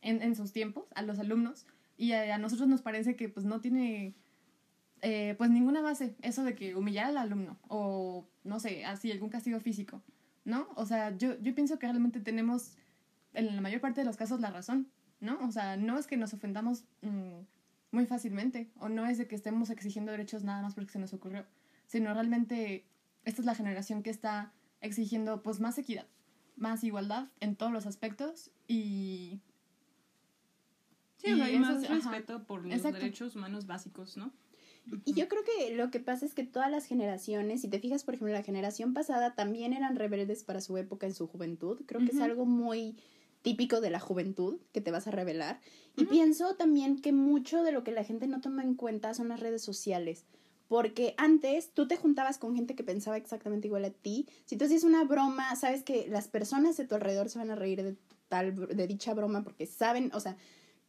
en, 0.03 0.21
en 0.21 0.37
sus 0.37 0.53
tiempos 0.53 0.85
a 0.95 1.01
los 1.01 1.19
alumnos 1.19 1.67
y 1.97 2.13
a, 2.13 2.35
a, 2.35 2.39
nosotros 2.39 2.69
nos 2.69 2.83
parece 2.83 3.17
que 3.17 3.31
pues 3.31 3.47
no 3.47 3.63
tiene 3.63 4.15
eh, 5.01 5.35
pues 5.39 5.49
ninguna 5.49 5.81
base 5.81 6.15
eso 6.21 6.45
de 6.45 6.55
que 6.55 6.77
humillar 6.77 7.07
al 7.07 7.17
alumno 7.17 7.59
o 7.69 8.29
no 8.45 8.61
sé, 8.61 8.85
así 8.85 9.11
algún 9.11 9.31
castigo 9.31 9.59
físico, 9.59 10.03
¿no? 10.45 10.69
O 10.75 10.85
sea, 10.85 11.17
yo, 11.17 11.41
yo 11.41 11.55
pienso 11.55 11.79
que 11.79 11.87
realmente 11.87 12.21
tenemos 12.21 12.77
en 13.33 13.57
la 13.57 13.63
mayor 13.63 13.81
parte 13.81 14.03
de 14.03 14.05
los 14.05 14.19
casos 14.19 14.39
la 14.41 14.51
razón, 14.51 14.91
¿no? 15.21 15.39
O 15.41 15.51
sea, 15.51 15.79
no 15.79 15.99
es 15.99 16.07
que 16.07 16.19
nos 16.19 16.35
ofendamos 16.35 16.85
mmm, 17.01 17.41
muy 17.91 18.07
fácilmente 18.07 18.71
o 18.79 18.89
no 18.89 19.07
es 19.07 19.19
de 19.19 19.27
que 19.27 19.35
estemos 19.35 19.71
exigiendo 19.71 20.13
derechos 20.13 20.45
nada 20.45 20.63
más 20.63 20.75
porque 20.75 20.93
se 20.93 20.99
nos 20.99 21.13
ocurrió, 21.13 21.45
sino 21.87 22.13
realmente 22.13 22.85
esta 23.25 23.43
es 23.43 23.47
la 23.47 23.55
generación 23.55 24.03
que 24.03 24.11
está 24.11 24.53
exigiendo 24.81 25.43
pues 25.43 25.61
más 25.61 25.79
equidad, 25.79 26.07
más 26.57 26.85
igualdad 26.85 27.29
en 27.41 27.57
todos 27.57 27.73
los 27.73 27.87
aspectos 27.87 28.51
y... 28.69 29.41
Sí, 31.19 31.33
y 31.33 31.41
hay 31.41 31.59
más 31.59 31.89
respeto 31.89 32.45
por 32.45 32.65
los 32.65 32.83
derechos 32.83 33.35
humanos 33.37 33.67
básicos, 33.67 34.17
¿no? 34.17 34.33
Y 35.05 35.15
yo 35.15 35.29
creo 35.29 35.43
que 35.43 35.75
lo 35.75 35.91
que 35.91 35.99
pasa 35.99 36.25
es 36.25 36.35
que 36.35 36.45
todas 36.45 36.71
las 36.71 36.87
generaciones, 36.87 37.63
si 37.63 37.69
te 37.69 37.81
fijas, 37.81 38.05
por 38.05 38.15
ejemplo, 38.15 38.33
la 38.33 38.43
generación 38.43 38.95
pasada 38.95 39.35
también 39.35 39.73
eran 39.73 39.97
rebeldes 39.97 40.45
para 40.45 40.61
su 40.61 40.77
época 40.77 41.07
en 41.07 41.15
su 41.15 41.27
juventud. 41.27 41.81
Creo 41.87 42.01
que 42.03 42.13
es 42.13 42.21
algo 42.21 42.47
muy 42.47 42.97
típico 43.47 43.81
de 43.81 43.91
la 43.91 44.01
juventud 44.01 44.59
que 44.73 44.81
te 44.81 44.91
vas 44.91 45.07
a 45.07 45.13
revelar. 45.13 45.61
Y 45.97 46.07
pienso 46.07 46.57
también 46.57 47.01
que 47.01 47.13
mucho 47.13 47.63
de 47.63 47.71
lo 47.71 47.85
que 47.85 47.93
la 47.93 48.03
gente 48.03 48.27
no 48.27 48.41
toma 48.41 48.65
en 48.65 48.75
cuenta 48.75 49.15
son 49.15 49.29
las 49.29 49.39
redes 49.39 49.63
sociales. 49.63 50.25
Porque 50.67 51.15
antes 51.17 51.71
tú 51.71 51.87
te 51.87 51.97
juntabas 51.97 52.39
con 52.39 52.57
gente 52.57 52.75
que 52.75 52.83
pensaba 52.83 53.17
exactamente 53.17 53.69
igual 53.69 53.85
a 53.85 53.91
ti. 53.91 54.27
Si 54.47 54.57
tú 54.57 54.65
hacías 54.65 54.83
una 54.83 55.05
broma, 55.05 55.55
sabes 55.55 55.85
que 55.85 56.09
las 56.09 56.27
personas 56.27 56.77
de 56.77 56.87
tu 56.87 56.97
alrededor 56.97 57.31
se 57.31 57.39
van 57.39 57.53
a 57.53 57.55
reír 57.55 57.85
de 57.85 57.95
tal 58.29 58.53
de 58.67 58.87
dicha 58.89 59.15
broma 59.15 59.45
porque 59.45 59.67
saben, 59.67 60.11
o 60.13 60.19
sea, 60.19 60.37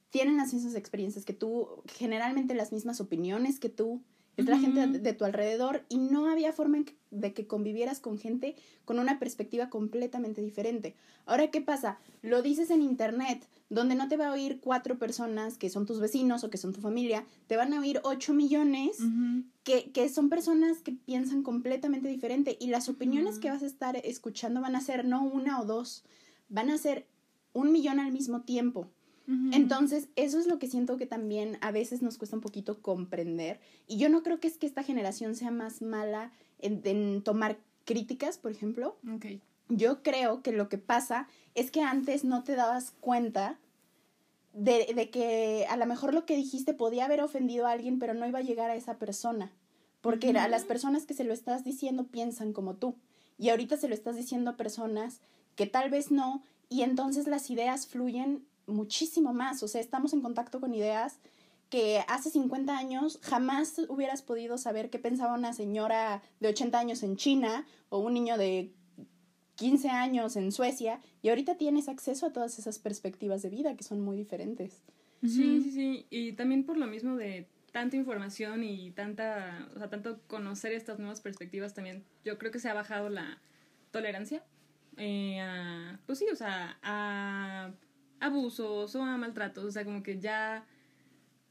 tienen 0.10 0.38
las 0.38 0.52
mismas 0.52 0.74
experiencias 0.74 1.26
que 1.26 1.34
tú, 1.34 1.84
generalmente 1.86 2.56
las 2.56 2.72
mismas 2.72 3.00
opiniones 3.00 3.60
que 3.60 3.70
tú. 3.70 4.02
La 4.38 4.56
Ujú. 4.56 4.62
gente 4.62 4.88
de, 4.88 5.00
de 5.00 5.14
tu 5.14 5.26
alrededor 5.26 5.84
y 5.90 5.98
no 5.98 6.30
había 6.30 6.54
forma 6.54 6.84
de 7.10 7.34
que 7.34 7.48
convivieras 7.48 8.00
con 8.00 8.20
gente 8.20 8.56
con 8.86 9.00
una 9.00 9.18
perspectiva 9.20 9.70
completamente 9.70 10.42
diferente. 10.42 10.96
Ahora, 11.26 11.50
¿qué 11.50 11.60
pasa? 11.60 11.98
Lo 12.22 12.42
dices 12.42 12.70
en 12.70 12.82
internet, 12.82 13.48
donde 13.70 13.96
no 13.96 14.08
te 14.08 14.16
va 14.16 14.28
a 14.28 14.34
oír 14.34 14.60
cuatro 14.62 14.98
personas 15.00 15.58
que 15.58 15.70
son 15.70 15.86
tus 15.86 16.00
vecinos 16.00 16.44
o 16.44 16.50
que 16.50 16.58
son 16.58 16.72
tu 16.72 16.82
familia, 16.82 17.26
te 17.48 17.58
van 17.58 17.74
a 17.74 17.80
oír 17.80 18.00
ocho 18.04 18.34
millones 18.34 19.00
que, 19.64 19.92
que 19.92 20.08
son 20.08 20.30
personas 20.30 20.82
que 20.82 20.92
piensan 20.94 21.44
completamente 21.44 22.08
diferente 22.08 22.58
y 22.60 22.68
las 22.68 22.88
opiniones 22.90 23.40
que 23.40 23.50
vas 23.50 23.64
a 23.64 23.68
estar 23.68 23.98
escuchando 23.98 24.62
van 24.62 24.76
a 24.76 24.82
ser 24.82 25.04
no 25.04 25.24
una 25.24 25.60
o 25.60 25.66
dos, 25.66 26.06
van 26.48 26.70
a 26.70 26.78
ser 26.78 27.08
un 27.54 27.72
millón 27.72 28.00
al 28.00 28.12
mismo 28.12 28.42
tiempo. 28.42 28.90
Entonces, 29.52 30.08
eso 30.16 30.40
es 30.40 30.48
lo 30.48 30.58
que 30.58 30.68
siento 30.68 30.96
que 30.96 31.06
también 31.06 31.58
a 31.60 31.72
veces 31.72 32.02
nos 32.02 32.18
cuesta 32.18 32.38
un 32.38 32.42
poquito 32.42 32.82
comprender. 32.82 33.60
Y 33.86 33.98
yo 33.98 34.08
no 34.08 34.24
creo 34.24 34.40
que 34.40 34.48
es 34.48 34.58
que 34.58 34.66
esta 34.66 34.84
generación 34.84 35.36
sea 35.36 35.52
más 35.52 35.82
mala 35.82 36.32
en, 36.60 36.82
en 36.86 37.22
tomar 37.22 37.58
críticas, 37.84 38.38
por 38.38 38.52
ejemplo. 38.52 38.96
Yo 39.68 40.02
creo 40.02 40.42
que 40.42 40.54
lo 40.54 40.70
que 40.70 40.78
pasa 40.78 41.28
es 41.56 41.72
que 41.72 41.82
antes 41.82 42.24
no 42.24 42.44
te 42.44 42.56
dabas 42.56 42.94
cuenta 43.02 43.60
de, 44.54 44.94
de 44.96 45.10
que 45.10 45.66
a 45.70 45.76
lo 45.76 45.86
mejor 45.86 46.14
lo 46.14 46.26
que 46.26 46.38
dijiste 46.38 46.74
podía 46.74 47.04
haber 47.04 47.22
ofendido 47.22 47.68
a 47.68 47.72
alguien, 47.72 48.00
pero 48.00 48.14
no 48.14 48.26
iba 48.28 48.40
a 48.40 48.44
llegar 48.44 48.70
a 48.70 48.76
esa 48.76 48.98
persona. 48.98 49.52
Porque 50.00 50.30
a 50.30 50.48
las 50.48 50.64
personas 50.64 51.06
que 51.06 51.14
se 51.14 51.26
lo 51.26 51.34
estás 51.34 51.66
diciendo 51.66 52.06
piensan 52.06 52.54
como 52.54 52.76
tú. 52.76 52.96
Y 53.38 53.50
ahorita 53.50 53.76
se 53.76 53.90
lo 53.90 53.94
estás 53.94 54.16
diciendo 54.16 54.52
a 54.52 54.58
personas 54.58 55.20
que 55.56 55.66
tal 55.66 55.90
vez 55.90 56.12
no. 56.12 56.44
Y 56.70 56.84
entonces 56.84 57.28
las 57.28 57.50
ideas 57.50 57.88
fluyen 57.88 58.46
muchísimo 58.68 59.34
más. 59.34 59.64
O 59.64 59.68
sea, 59.68 59.82
estamos 59.82 60.14
en 60.14 60.22
contacto 60.22 60.60
con 60.60 60.74
ideas 60.74 61.20
que 61.70 62.02
hace 62.08 62.30
50 62.30 62.78
años 62.78 63.20
jamás 63.24 63.80
hubieras 63.90 64.22
podido 64.22 64.58
saber 64.58 64.90
qué 64.90 65.00
pensaba 65.00 65.34
una 65.34 65.54
señora 65.54 66.22
de 66.40 66.50
80 66.50 66.80
años 66.80 67.04
en 67.04 67.18
China 67.18 67.66
o 67.90 68.00
un 68.00 68.14
niño 68.14 68.38
de 68.38 68.72
15 69.56 69.90
años 69.90 70.36
en 70.36 70.52
Suecia 70.52 71.02
y 71.22 71.30
ahorita 71.30 71.58
tienes 71.58 71.90
acceso 71.90 72.28
a 72.28 72.32
todas 72.32 72.58
esas 72.60 72.80
perspectivas 72.80 73.42
de 73.42 73.50
vida 73.50 73.76
que 73.76 73.84
son 73.84 74.00
muy 74.02 74.16
diferentes. 74.16 74.84
Sí, 75.24 75.62
sí, 75.64 75.72
sí. 75.72 76.06
Y 76.10 76.34
también 76.34 76.64
por 76.64 76.78
lo 76.78 76.88
mismo 76.88 77.16
de 77.18 77.48
tanta 77.72 77.98
información 77.98 78.64
y 78.64 78.92
tanta, 78.92 79.68
o 79.76 79.80
sea, 79.80 79.90
tanto 79.90 80.22
conocer 80.28 80.72
estas 80.72 81.00
nuevas 81.00 81.22
perspectivas 81.22 81.74
también, 81.74 82.04
yo 82.24 82.38
creo 82.38 82.52
que 82.52 82.60
se 82.60 82.70
ha 82.70 82.74
bajado 82.74 83.10
la 83.10 83.40
tolerancia 83.92 84.44
eh, 84.98 85.40
a, 85.40 86.00
pues 86.06 86.20
sí, 86.20 86.26
o 86.32 86.36
sea, 86.36 86.78
a 86.82 87.72
abusos 88.20 88.96
o 88.96 89.04
a 89.04 89.18
maltratos, 89.18 89.66
o 89.66 89.72
sea, 89.72 89.86
como 89.86 90.04
que 90.04 90.20
ya 90.20 90.66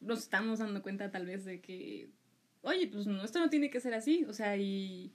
nos 0.01 0.21
estamos 0.21 0.59
dando 0.59 0.83
cuenta 0.83 1.11
tal 1.11 1.27
vez 1.27 1.45
de 1.45 1.61
que, 1.61 2.11
oye, 2.63 2.89
pues 2.89 3.07
no, 3.07 3.25
esto 3.25 3.39
no 3.39 3.51
tiene 3.51 3.71
que 3.71 3.81
ser 3.81 3.95
así, 3.95 4.25
o 4.29 4.33
sea, 4.33 4.57
y, 4.57 5.13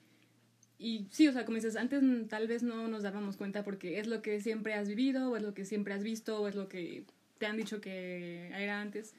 y 0.77 1.08
sí, 1.12 1.27
o 1.27 1.34
sea, 1.34 1.46
como 1.46 1.55
dices, 1.55 1.75
antes 1.75 2.01
tal 2.27 2.48
vez 2.48 2.63
no 2.63 2.88
nos 2.88 3.03
dábamos 3.03 3.38
cuenta 3.38 3.63
porque 3.63 4.00
es 4.00 4.08
lo 4.08 4.22
que 4.22 4.39
siempre 4.41 4.73
has 4.73 4.88
vivido, 4.88 5.32
o 5.32 5.38
es 5.38 5.43
lo 5.43 5.54
que 5.54 5.65
siempre 5.65 5.93
has 5.93 6.04
visto, 6.04 6.41
o 6.41 6.47
es 6.47 6.56
lo 6.56 6.67
que 6.67 7.06
te 7.38 7.45
han 7.45 7.58
dicho 7.58 7.82
que 7.82 8.47
era 8.49 8.82
antes. 8.82 9.13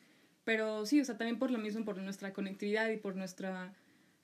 Pero 0.44 0.86
sí, 0.86 1.00
o 1.00 1.04
sea, 1.04 1.16
también 1.18 1.38
por 1.38 1.50
lo 1.50 1.58
mismo, 1.58 1.84
por 1.84 1.98
nuestra 1.98 2.32
conectividad 2.32 2.90
y 2.90 2.96
por 2.96 3.16
nuestra 3.16 3.74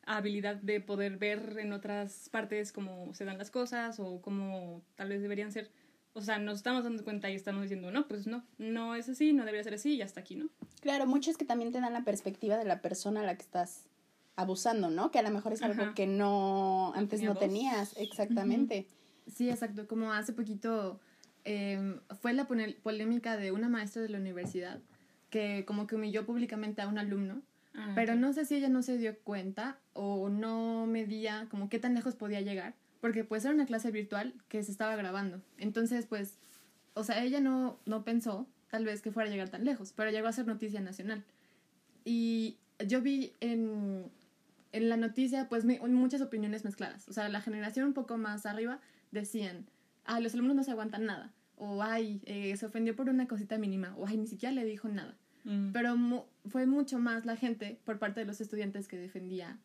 habilidad 0.04 0.56
de 0.56 0.80
poder 0.80 1.18
ver 1.18 1.58
en 1.58 1.72
otras 1.72 2.28
partes 2.30 2.72
cómo 2.72 3.14
se 3.14 3.24
dan 3.24 3.38
las 3.38 3.50
cosas 3.50 4.00
o 4.00 4.20
cómo 4.22 4.82
tal 4.96 5.10
vez 5.10 5.22
deberían 5.22 5.52
ser. 5.52 5.70
O 6.18 6.22
sea, 6.22 6.38
nos 6.38 6.58
estamos 6.58 6.84
dando 6.84 7.02
cuenta 7.04 7.30
y 7.30 7.34
estamos 7.34 7.62
diciendo, 7.62 7.90
no, 7.90 8.06
pues 8.08 8.26
no, 8.26 8.44
no 8.58 8.94
es 8.94 9.08
así, 9.08 9.32
no 9.32 9.44
debería 9.44 9.64
ser 9.64 9.74
así 9.74 9.94
y 9.94 10.02
hasta 10.02 10.20
aquí, 10.20 10.34
¿no? 10.36 10.48
Claro, 10.80 11.06
muchos 11.06 11.36
que 11.36 11.44
también 11.44 11.72
te 11.72 11.80
dan 11.80 11.92
la 11.92 12.04
perspectiva 12.04 12.56
de 12.56 12.64
la 12.64 12.82
persona 12.82 13.20
a 13.20 13.24
la 13.24 13.36
que 13.36 13.42
estás 13.42 13.84
abusando, 14.36 14.90
¿no? 14.90 15.10
Que 15.10 15.18
a 15.18 15.22
lo 15.22 15.30
mejor 15.30 15.52
es 15.52 15.62
algo 15.62 15.82
Ajá. 15.82 15.94
que 15.94 16.06
no 16.06 16.92
antes 16.94 17.20
tenía 17.20 17.28
no 17.28 17.34
voz. 17.34 17.40
tenías, 17.40 17.94
exactamente. 17.96 18.86
Sí, 19.32 19.48
exacto. 19.50 19.86
Como 19.86 20.12
hace 20.12 20.32
poquito 20.32 21.00
eh, 21.44 21.98
fue 22.20 22.32
la 22.32 22.46
polémica 22.46 23.36
de 23.36 23.52
una 23.52 23.68
maestra 23.68 24.02
de 24.02 24.08
la 24.08 24.18
universidad 24.18 24.80
que 25.30 25.64
como 25.66 25.86
que 25.86 25.94
humilló 25.96 26.24
públicamente 26.26 26.82
a 26.82 26.88
un 26.88 26.98
alumno, 26.98 27.42
Ah, 27.74 27.92
pero 27.94 28.16
no 28.16 28.32
sé 28.32 28.44
si 28.44 28.56
ella 28.56 28.68
no 28.68 28.82
se 28.82 28.98
dio 28.98 29.16
cuenta 29.20 29.78
o 29.92 30.28
no 30.30 30.86
medía 30.86 31.46
como 31.50 31.68
qué 31.68 31.78
tan 31.78 31.94
lejos 31.94 32.16
podía 32.16 32.40
llegar, 32.40 32.74
porque 33.00 33.24
pues 33.24 33.44
era 33.44 33.54
una 33.54 33.66
clase 33.66 33.90
virtual 33.90 34.34
que 34.48 34.62
se 34.62 34.70
estaba 34.72 34.96
grabando. 34.96 35.40
Entonces, 35.58 36.06
pues, 36.06 36.38
o 36.94 37.04
sea, 37.04 37.22
ella 37.22 37.40
no, 37.40 37.78
no 37.86 38.04
pensó 38.04 38.46
tal 38.70 38.84
vez 38.84 39.00
que 39.02 39.10
fuera 39.12 39.28
a 39.28 39.32
llegar 39.32 39.48
tan 39.48 39.64
lejos, 39.64 39.92
pero 39.96 40.10
llegó 40.10 40.26
a 40.28 40.32
ser 40.32 40.46
noticia 40.46 40.80
nacional. 40.80 41.24
Y 42.04 42.56
yo 42.86 43.00
vi 43.02 43.32
en, 43.40 44.10
en 44.72 44.88
la 44.88 44.96
noticia, 44.96 45.48
pues, 45.48 45.64
mi- 45.64 45.78
muchas 45.78 46.20
opiniones 46.22 46.64
mezcladas. 46.64 47.08
O 47.08 47.12
sea, 47.12 47.28
la 47.28 47.40
generación 47.40 47.86
un 47.86 47.94
poco 47.94 48.16
más 48.18 48.46
arriba 48.46 48.80
decían, 49.10 49.66
ah, 50.04 50.20
los 50.20 50.34
alumnos 50.34 50.56
no 50.56 50.64
se 50.64 50.70
aguantan 50.70 51.06
nada. 51.06 51.32
O, 51.56 51.82
ay, 51.82 52.20
eh, 52.26 52.56
se 52.56 52.66
ofendió 52.66 52.94
por 52.94 53.08
una 53.08 53.26
cosita 53.26 53.58
mínima. 53.58 53.94
O, 53.96 54.06
ay, 54.06 54.16
ni 54.16 54.26
siquiera 54.26 54.54
le 54.54 54.64
dijo 54.64 54.88
nada. 54.88 55.14
Mm. 55.44 55.72
Pero 55.72 55.96
mu- 55.96 56.24
fue 56.48 56.66
mucho 56.66 56.98
más 56.98 57.26
la 57.26 57.36
gente 57.36 57.78
por 57.84 57.98
parte 57.98 58.20
de 58.20 58.26
los 58.26 58.40
estudiantes 58.40 58.86
que 58.88 58.96
defendía 58.98 59.58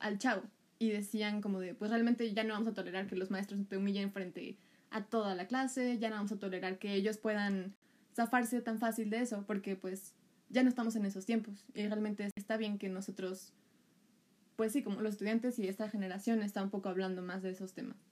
al 0.00 0.18
chavo. 0.18 0.42
Y 0.78 0.90
decían 0.90 1.40
como 1.40 1.60
de, 1.60 1.74
pues 1.74 1.90
realmente 1.90 2.32
ya 2.32 2.44
no 2.44 2.54
vamos 2.54 2.68
a 2.68 2.74
tolerar 2.74 3.06
que 3.06 3.16
los 3.16 3.30
maestros 3.30 3.66
te 3.68 3.76
humillen 3.76 4.12
frente 4.12 4.56
a 4.90 5.04
toda 5.04 5.34
la 5.34 5.46
clase, 5.46 5.98
ya 5.98 6.08
no 6.08 6.16
vamos 6.16 6.32
a 6.32 6.38
tolerar 6.38 6.78
que 6.78 6.94
ellos 6.94 7.18
puedan 7.18 7.74
zafarse 8.14 8.60
tan 8.60 8.78
fácil 8.78 9.10
de 9.10 9.20
eso, 9.20 9.44
porque 9.46 9.76
pues 9.76 10.14
ya 10.48 10.62
no 10.62 10.68
estamos 10.68 10.96
en 10.96 11.04
esos 11.04 11.26
tiempos. 11.26 11.66
Y 11.74 11.86
realmente 11.86 12.30
está 12.36 12.56
bien 12.56 12.78
que 12.78 12.88
nosotros, 12.88 13.52
pues 14.56 14.72
sí, 14.72 14.82
como 14.82 15.00
los 15.00 15.14
estudiantes 15.14 15.58
y 15.58 15.68
esta 15.68 15.88
generación 15.88 16.42
está 16.42 16.62
un 16.62 16.70
poco 16.70 16.88
hablando 16.88 17.22
más 17.22 17.42
de 17.42 17.50
esos 17.50 17.74
temas. 17.74 18.07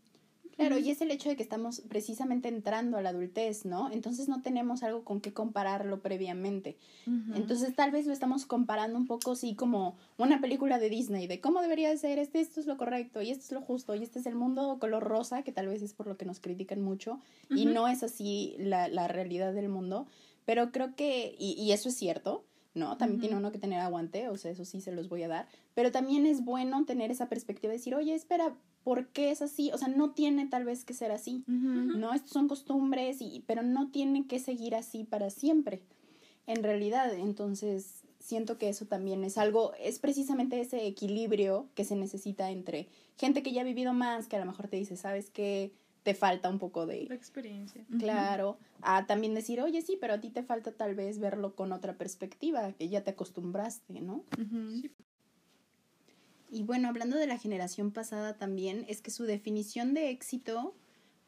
Claro, 0.57 0.79
y 0.79 0.91
es 0.91 1.03
el 1.03 1.11
hecho 1.11 1.29
de 1.29 1.37
que 1.37 1.43
estamos 1.43 1.83
precisamente 1.83 2.49
entrando 2.49 2.97
a 2.97 3.03
la 3.03 3.11
adultez, 3.11 3.67
¿no? 3.67 3.91
Entonces 3.91 4.27
no 4.27 4.41
tenemos 4.41 4.83
algo 4.83 5.05
con 5.05 5.21
qué 5.21 5.35
compararlo 5.35 6.01
previamente. 6.01 6.79
Entonces 7.35 7.75
tal 7.77 7.91
vez 7.91 8.07
lo 8.07 8.13
estamos 8.13 8.47
comparando 8.47 8.99
un 8.99 9.07
poco 9.07 9.33
así 9.33 9.55
como 9.55 9.97
una 10.17 10.41
película 10.41 10.79
de 10.79 10.89
Disney, 10.89 11.27
de 11.27 11.41
cómo 11.41 11.61
debería 11.61 11.91
de 11.91 11.99
ser, 11.99 12.19
este, 12.19 12.41
esto 12.41 12.61
es 12.61 12.67
lo 12.67 12.79
correcto, 12.79 13.21
y 13.21 13.31
esto 13.31 13.45
es 13.45 13.53
lo 13.53 13.61
justo, 13.61 13.95
y 13.95 14.03
este 14.03 14.19
es 14.19 14.27
el 14.27 14.35
mundo 14.35 14.79
color 14.81 15.05
rosa, 15.05 15.43
que 15.43 15.53
tal 15.53 15.69
vez 15.69 15.83
es 15.83 15.93
por 15.93 16.07
lo 16.07 16.17
que 16.17 16.25
nos 16.25 16.41
critican 16.41 16.81
mucho, 16.81 17.21
y 17.51 17.67
no 17.67 17.87
es 17.87 18.03
así 18.03 18.57
la, 18.59 18.89
la 18.89 19.09
realidad 19.09 19.53
del 19.53 19.69
mundo, 19.69 20.07
pero 20.47 20.73
creo 20.73 20.97
que, 20.97 21.35
y, 21.39 21.53
y 21.53 21.73
eso 21.73 21.91
es 21.91 21.97
cierto, 21.97 22.45
¿no? 22.75 22.97
También 22.97 23.19
Ujú. 23.19 23.21
tiene 23.21 23.37
uno 23.37 23.53
que 23.53 23.59
tener 23.59 23.81
aguante, 23.81 24.29
o 24.29 24.37
sea, 24.37 24.51
eso 24.53 24.65
sí 24.65 24.81
se 24.81 24.93
los 24.93 25.09
voy 25.09 25.23
a 25.23 25.29
dar, 25.29 25.49
pero 25.75 25.93
también 25.93 26.27
es 26.27 26.45
bueno 26.45 26.85
tener 26.85 27.11
esa 27.11 27.29
perspectiva 27.29 27.71
de 27.73 27.79
decir, 27.79 27.95
oye, 27.95 28.15
espera, 28.15 28.57
¿por 28.87 29.09
qué 29.09 29.33
es 29.33 29.43
así? 29.43 29.73
O 29.73 29.79
sea, 29.79 29.89
no 29.89 30.13
tiene 30.13 30.47
tal 30.47 30.65
vez 30.65 30.85
que 30.85 30.95
ser 30.95 31.11
así. 31.11 31.43
¿no? 31.49 32.15
Estos 32.15 32.31
son 32.31 32.47
costumbres, 32.47 33.21
y, 33.21 33.43
pero 33.45 33.65
no 33.65 33.91
tienen 33.91 34.29
que 34.29 34.39
seguir 34.39 34.77
así 34.77 35.03
para 35.03 35.29
siempre, 35.31 35.83
en 36.47 36.63
realidad. 36.63 37.13
Entonces, 37.13 38.05
siento 38.21 38.59
que 38.59 38.69
eso 38.69 38.87
también 38.87 39.25
es 39.25 39.39
algo, 39.39 39.73
es 39.81 39.99
precisamente 39.99 40.61
ese 40.61 40.87
equilibrio 40.87 41.67
que 41.75 41.85
se 41.85 41.97
necesita 41.97 42.53
entre 42.53 42.87
gente 43.19 43.43
que 43.43 43.51
ya 43.51 43.63
ha 43.63 43.65
vivido 43.65 43.93
más, 43.93 44.29
que 44.29 44.37
a 44.37 44.39
lo 44.39 44.47
mejor 44.47 44.69
te 44.69 44.77
dice, 44.77 44.97
¿sabes 44.97 45.31
qué? 45.31 45.73
Te 46.05 46.15
falta 46.15 46.49
un 46.49 46.61
poco 46.61 46.87
La 46.87 46.93
de... 46.93 47.03
experiencia. 47.13 47.85
Claro, 47.99 48.57
a 48.83 49.05
también 49.09 49.35
decir, 49.35 49.61
oye, 49.61 49.83
sí, 49.83 49.99
pero 50.01 50.15
a 50.15 50.21
ti 50.21 50.31
te 50.31 50.45
falta 50.45 50.71
tal 50.71 50.95
vez 50.95 51.19
verlo 51.19 51.57
con 51.57 51.73
otra 51.73 51.99
perspectiva, 51.99 52.71
que 52.75 52.89
ya 52.89 53.03
te 53.03 53.11
acostumbraste, 53.11 54.01
¿no? 54.01 54.23
Sí. 54.81 54.93
Y 56.49 56.63
bueno, 56.63 56.89
hablando 56.89 57.17
de 57.17 57.27
la 57.27 57.39
generación 57.39 57.91
pasada 57.93 58.37
también, 58.39 58.85
es 58.89 59.01
que 59.03 59.11
su 59.11 59.25
definición 59.25 59.95
de 59.95 60.11
éxito 60.11 60.75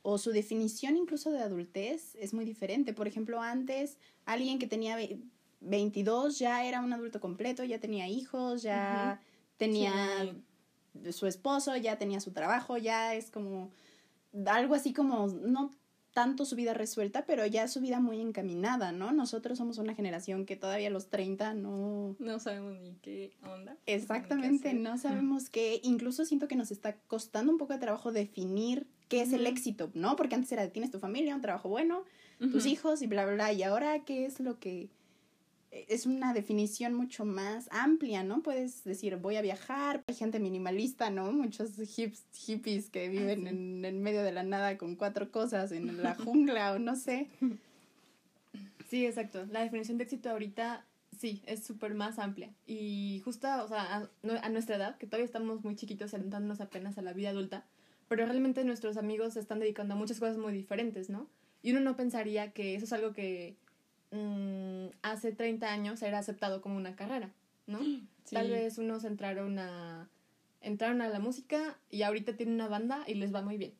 o 0.02 0.16
su 0.18 0.30
definición 0.30 0.96
incluso 0.96 1.30
de 1.30 1.40
adultez 1.40 2.14
es 2.16 2.32
muy 2.34 2.44
diferente. 2.44 2.92
Por 2.94 3.08
ejemplo, 3.08 3.40
antes 3.42 3.98
alguien 4.24 4.58
que 4.58 4.66
tenía 4.66 4.96
ve- 4.96 5.20
22 5.60 6.38
ya 6.38 6.64
era 6.64 6.80
un 6.80 6.92
adulto 6.92 7.20
completo, 7.20 7.64
ya 7.64 7.80
tenía 7.80 8.06
hijos, 8.08 8.62
ya 8.62 9.20
tenía 9.56 9.92
su 11.10 11.26
esposo, 11.26 11.76
ya 11.76 11.98
tenía 11.98 12.20
su 12.20 12.32
trabajo, 12.32 12.76
ya 12.78 13.14
es 13.14 13.30
como 13.30 13.70
algo 14.46 14.74
así 14.74 14.92
como 14.92 15.26
no 15.26 15.70
tanto 16.18 16.44
su 16.44 16.56
vida 16.56 16.74
resuelta, 16.74 17.24
pero 17.26 17.46
ya 17.46 17.68
su 17.68 17.80
vida 17.80 18.00
muy 18.00 18.20
encaminada, 18.20 18.90
¿no? 18.90 19.12
Nosotros 19.12 19.56
somos 19.56 19.78
una 19.78 19.94
generación 19.94 20.46
que 20.46 20.56
todavía 20.56 20.88
a 20.88 20.90
los 20.90 21.10
30 21.10 21.54
no... 21.54 22.16
No 22.18 22.40
sabemos 22.40 22.76
ni 22.80 22.94
qué 22.94 23.36
onda. 23.44 23.76
Exactamente, 23.86 24.70
qué 24.70 24.74
no 24.74 24.98
sabemos 24.98 25.48
qué. 25.48 25.80
Incluso 25.84 26.24
siento 26.24 26.48
que 26.48 26.56
nos 26.56 26.72
está 26.72 26.96
costando 27.06 27.52
un 27.52 27.58
poco 27.58 27.74
de 27.74 27.78
trabajo 27.78 28.10
definir 28.10 28.88
qué 29.06 29.20
es 29.20 29.32
el 29.32 29.46
éxito, 29.46 29.92
¿no? 29.94 30.16
Porque 30.16 30.34
antes 30.34 30.50
era, 30.50 30.68
tienes 30.70 30.90
tu 30.90 30.98
familia, 30.98 31.36
un 31.36 31.40
trabajo 31.40 31.68
bueno, 31.68 32.02
tus 32.40 32.66
hijos 32.66 33.00
y 33.00 33.06
bla, 33.06 33.24
bla, 33.24 33.34
bla. 33.34 33.52
Y 33.52 33.62
ahora, 33.62 34.00
¿qué 34.00 34.26
es 34.26 34.40
lo 34.40 34.58
que...? 34.58 34.90
Es 35.70 36.06
una 36.06 36.32
definición 36.32 36.94
mucho 36.94 37.24
más 37.24 37.68
amplia, 37.70 38.22
¿no? 38.24 38.42
Puedes 38.42 38.84
decir, 38.84 39.16
voy 39.16 39.36
a 39.36 39.42
viajar. 39.42 40.02
Hay 40.06 40.14
gente 40.14 40.40
minimalista, 40.40 41.10
¿no? 41.10 41.30
Muchos 41.32 41.72
hips, 41.78 42.24
hippies 42.32 42.90
que 42.90 43.08
viven 43.08 43.42
sí. 43.42 43.48
en 43.48 43.84
el 43.84 43.96
medio 43.96 44.22
de 44.22 44.32
la 44.32 44.42
nada 44.42 44.78
con 44.78 44.96
cuatro 44.96 45.30
cosas 45.30 45.72
en 45.72 46.02
la 46.02 46.14
jungla 46.14 46.72
o 46.72 46.78
no 46.78 46.96
sé. 46.96 47.28
Sí, 48.88 49.04
exacto. 49.04 49.44
La 49.50 49.60
definición 49.60 49.98
de 49.98 50.04
éxito 50.04 50.30
ahorita 50.30 50.84
sí, 51.18 51.42
es 51.46 51.64
súper 51.64 51.94
más 51.94 52.18
amplia. 52.18 52.50
Y 52.66 53.20
justo, 53.24 53.48
o 53.62 53.68
sea, 53.68 54.08
a, 54.42 54.48
nuestra 54.48 54.76
edad, 54.76 54.96
que 54.96 55.06
todavía 55.06 55.26
estamos 55.26 55.64
muy 55.64 55.76
chiquitos, 55.76 56.14
adentrándonos 56.14 56.60
apenas 56.60 56.96
a 56.98 57.02
la 57.02 57.12
vida 57.12 57.30
adulta, 57.30 57.64
pero 58.08 58.24
realmente 58.24 58.64
nuestros 58.64 58.96
amigos 58.96 59.34
se 59.34 59.40
están 59.40 59.58
dedicando 59.60 59.94
a 59.94 59.96
muchas 59.96 60.18
cosas 60.18 60.38
muy 60.38 60.52
diferentes, 60.52 61.10
¿no? 61.10 61.28
Y 61.62 61.72
uno 61.72 61.80
no 61.80 61.96
pensaría 61.96 62.52
que 62.52 62.74
eso 62.74 62.84
es 62.84 62.92
algo 62.92 63.12
que 63.12 63.56
mm, 64.10 64.86
hace 65.02 65.32
30 65.32 65.70
años 65.70 66.02
era 66.02 66.18
aceptado 66.18 66.60
como 66.60 66.76
una 66.76 66.96
carrera, 66.96 67.32
¿no? 67.66 67.78
Sí. 67.78 68.34
Tal 68.34 68.50
vez 68.50 68.78
unos 68.78 69.04
entraron 69.04 69.58
a, 69.58 70.08
entraron 70.60 71.00
a 71.00 71.08
la 71.08 71.18
música 71.18 71.78
y 71.90 72.02
ahorita 72.02 72.36
tienen 72.36 72.56
una 72.56 72.68
banda 72.68 73.04
y 73.06 73.14
les 73.14 73.34
va 73.34 73.42
muy 73.42 73.56
bien. 73.56 73.74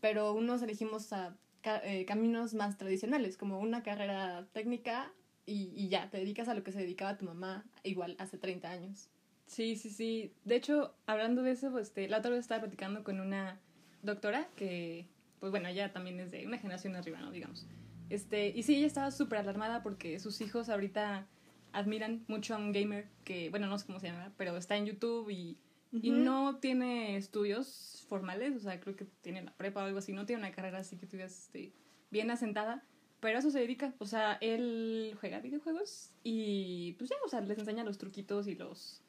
Pero 0.00 0.32
unos 0.32 0.62
elegimos 0.62 1.12
a 1.12 1.36
eh, 1.64 2.04
caminos 2.06 2.54
más 2.54 2.76
tradicionales, 2.76 3.36
como 3.36 3.60
una 3.60 3.82
carrera 3.82 4.46
técnica 4.52 5.12
y, 5.46 5.72
y 5.74 5.88
ya, 5.88 6.10
te 6.10 6.18
dedicas 6.18 6.48
a 6.48 6.54
lo 6.54 6.62
que 6.62 6.72
se 6.72 6.80
dedicaba 6.80 7.18
tu 7.18 7.24
mamá 7.24 7.64
igual 7.82 8.16
hace 8.18 8.38
30 8.38 8.70
años. 8.70 9.08
Sí, 9.46 9.76
sí, 9.76 9.90
sí. 9.90 10.32
De 10.44 10.56
hecho, 10.56 10.94
hablando 11.06 11.42
de 11.42 11.50
eso, 11.50 11.70
pues, 11.70 11.88
este, 11.88 12.08
la 12.08 12.18
otra 12.18 12.30
vez 12.30 12.40
estaba 12.40 12.62
platicando 12.62 13.04
con 13.04 13.20
una 13.20 13.60
doctora 14.02 14.48
que, 14.56 15.06
pues 15.40 15.50
bueno, 15.50 15.68
ella 15.68 15.92
también 15.92 16.20
es 16.20 16.30
de 16.30 16.46
una 16.46 16.58
generación 16.58 16.96
arriba, 16.96 17.20
¿no? 17.20 17.30
Digamos. 17.30 17.66
Este, 18.12 18.48
y 18.48 18.62
sí, 18.62 18.76
ella 18.76 18.86
estaba 18.86 19.10
súper 19.10 19.38
alarmada 19.38 19.82
porque 19.82 20.20
sus 20.20 20.42
hijos 20.42 20.68
ahorita 20.68 21.26
admiran 21.72 22.26
mucho 22.28 22.54
a 22.54 22.58
un 22.58 22.70
gamer 22.70 23.08
que, 23.24 23.48
bueno, 23.48 23.68
no 23.68 23.78
sé 23.78 23.86
cómo 23.86 24.00
se 24.00 24.08
llama, 24.08 24.34
pero 24.36 24.54
está 24.58 24.76
en 24.76 24.84
YouTube 24.84 25.30
y, 25.30 25.56
y 25.92 26.10
Ujú. 26.10 26.20
no 26.20 26.56
tiene 26.56 27.16
estudios 27.16 28.04
formales, 28.10 28.54
o 28.54 28.60
sea, 28.60 28.78
creo 28.80 28.96
que 28.96 29.06
tiene 29.22 29.40
la 29.40 29.56
prepa 29.56 29.82
o 29.82 29.86
algo 29.86 29.98
así, 29.98 30.12
no 30.12 30.26
tiene 30.26 30.42
una 30.42 30.52
carrera 30.52 30.80
así 30.80 30.98
que 30.98 31.06
tuvieras 31.06 31.44
este, 31.44 31.72
bien 32.10 32.30
asentada, 32.30 32.84
pero 33.20 33.38
a 33.38 33.40
eso 33.40 33.50
se 33.50 33.60
dedica, 33.60 33.94
o 33.96 34.04
sea, 34.04 34.36
él 34.42 35.16
juega 35.18 35.40
videojuegos 35.40 36.10
y 36.22 36.92
pues 36.98 37.08
ya, 37.08 37.16
o 37.24 37.30
sea, 37.30 37.40
les 37.40 37.56
enseña 37.56 37.82
los 37.82 37.96
truquitos 37.96 38.46
y 38.46 38.56
los, 38.56 39.00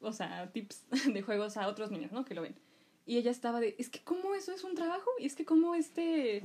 o 0.00 0.14
sea, 0.14 0.50
tips 0.52 0.86
de 1.12 1.20
juegos 1.20 1.58
a 1.58 1.68
otros 1.68 1.90
niños, 1.90 2.12
¿no? 2.12 2.24
Que 2.24 2.34
lo 2.34 2.40
ven. 2.40 2.54
Y 3.04 3.18
ella 3.18 3.30
estaba 3.30 3.60
de, 3.60 3.74
es 3.78 3.90
que 3.90 4.00
cómo 4.04 4.34
eso 4.34 4.52
es 4.52 4.64
un 4.64 4.74
trabajo, 4.74 5.10
y 5.18 5.26
es 5.26 5.34
que 5.34 5.44
cómo 5.44 5.74
este, 5.74 6.42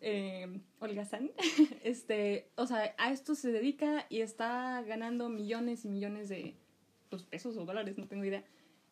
eh, 0.00 0.60
holgazán, 0.78 1.30
este, 1.84 2.50
o 2.56 2.66
sea, 2.66 2.94
a 2.98 3.12
esto 3.12 3.34
se 3.34 3.52
dedica 3.52 4.06
y 4.08 4.20
está 4.20 4.82
ganando 4.82 5.28
millones 5.28 5.84
y 5.84 5.88
millones 5.88 6.28
de 6.28 6.56
pues, 7.08 7.22
pesos 7.22 7.56
o 7.56 7.64
dólares, 7.64 7.98
no 7.98 8.06
tengo 8.06 8.24
idea. 8.24 8.44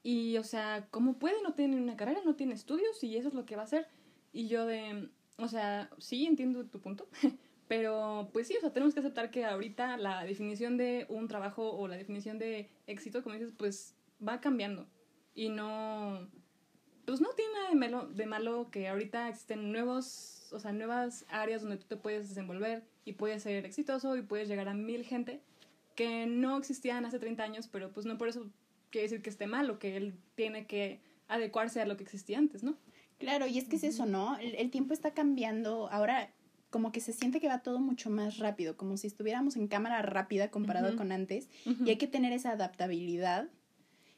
Y, 0.03 0.37
o 0.37 0.45
sea, 0.45 0.87
¿cómo 0.91 1.19
puede? 1.19 1.43
No 1.43 1.55
tiene 1.55 1.77
una 1.77 1.97
carrera, 1.97 2.21
no 2.25 2.37
tiene 2.37 2.55
estudios 2.55 3.03
y 3.03 3.17
eso 3.17 3.29
es 3.29 3.35
lo 3.35 3.47
que 3.47 3.57
va 3.57 3.63
a 3.63 3.65
hacer. 3.65 3.89
Y 4.33 4.49
yo 4.49 4.67
de, 4.67 5.09
o 5.39 5.49
sea, 5.49 5.91
sí 5.99 6.27
entiendo 6.27 6.67
tu 6.67 6.81
punto, 6.81 7.09
pero 7.69 8.29
pues 8.33 8.49
sí, 8.49 8.57
o 8.57 8.61
sea, 8.61 8.73
tenemos 8.73 8.95
que 8.95 9.01
aceptar 9.01 9.31
que 9.31 9.45
ahorita 9.45 9.97
la 9.97 10.25
definición 10.25 10.77
de 10.77 11.07
un 11.09 11.29
trabajo 11.29 11.73
o 11.73 11.89
la 11.89 11.97
definición 11.97 12.39
de 12.39 12.71
éxito, 12.87 13.23
como 13.23 13.35
dices, 13.35 13.53
pues 13.57 13.97
va 14.27 14.41
cambiando. 14.41 14.87
Y 15.35 15.49
no, 15.49 16.29
pues 17.07 17.21
no 17.21 17.31
tiene 17.31 17.53
nada 17.55 17.69
de 17.71 17.75
malo, 17.75 18.07
de 18.07 18.27
malo 18.27 18.71
que 18.71 18.89
ahorita 18.89 19.29
existen 19.29 19.73
nuevos, 19.73 20.44
o 20.55 20.61
sea, 20.61 20.73
nuevas 20.73 21.25
áreas 21.29 21.63
donde 21.63 21.77
tú 21.77 21.87
te 21.87 21.97
puedes 21.97 22.29
desenvolver 22.29 22.85
y 23.05 23.13
puedes 23.13 23.43
ser 23.43 23.67
exitoso 23.67 24.17
y 24.17 24.23
puedes 24.23 24.49
llegar 24.49 24.69
a 24.69 24.75
mil 24.75 25.05
gente 25.05 25.41
que 25.95 26.27
no 26.27 26.57
existían 26.57 27.05
hace 27.05 27.19
30 27.19 27.43
años, 27.43 27.69
pero 27.71 27.93
pues 27.93 28.07
no 28.07 28.19
por 28.19 28.29
eso 28.29 28.51
quiere 28.91 29.05
decir 29.05 29.23
que 29.23 29.31
esté 29.31 29.47
mal 29.47 29.69
o 29.71 29.79
que 29.79 29.97
él 29.97 30.15
tiene 30.35 30.67
que 30.67 31.01
adecuarse 31.29 31.81
a 31.81 31.87
lo 31.87 31.97
que 31.97 32.03
existía 32.05 32.39
antes, 32.39 32.63
¿no? 32.63 32.77
Claro, 33.19 33.47
y 33.47 33.59
es 33.59 33.65
que 33.69 33.77
es 33.77 33.85
eso, 33.85 34.07
¿no? 34.07 34.37
El, 34.39 34.55
el 34.57 34.71
tiempo 34.71 34.93
está 34.93 35.13
cambiando. 35.13 35.89
Ahora, 35.91 36.31
como 36.71 36.91
que 36.91 37.01
se 37.01 37.13
siente 37.13 37.41
que 37.41 37.47
va 37.47 37.63
todo 37.63 37.79
mucho 37.79 38.11
más 38.11 38.39
rápido, 38.39 38.77
como 38.77 38.97
si 38.97 39.07
estuviéramos 39.07 39.55
en 39.55 39.69
cámara 39.69 40.03
rápida 40.03 40.51
comparado 40.51 40.89
Ujú. 40.89 40.97
con 40.97 41.13
antes. 41.13 41.49
Y 41.85 41.89
hay 41.89 41.97
que 41.97 42.09
tener 42.09 42.33
esa 42.33 42.51
adaptabilidad. 42.51 43.49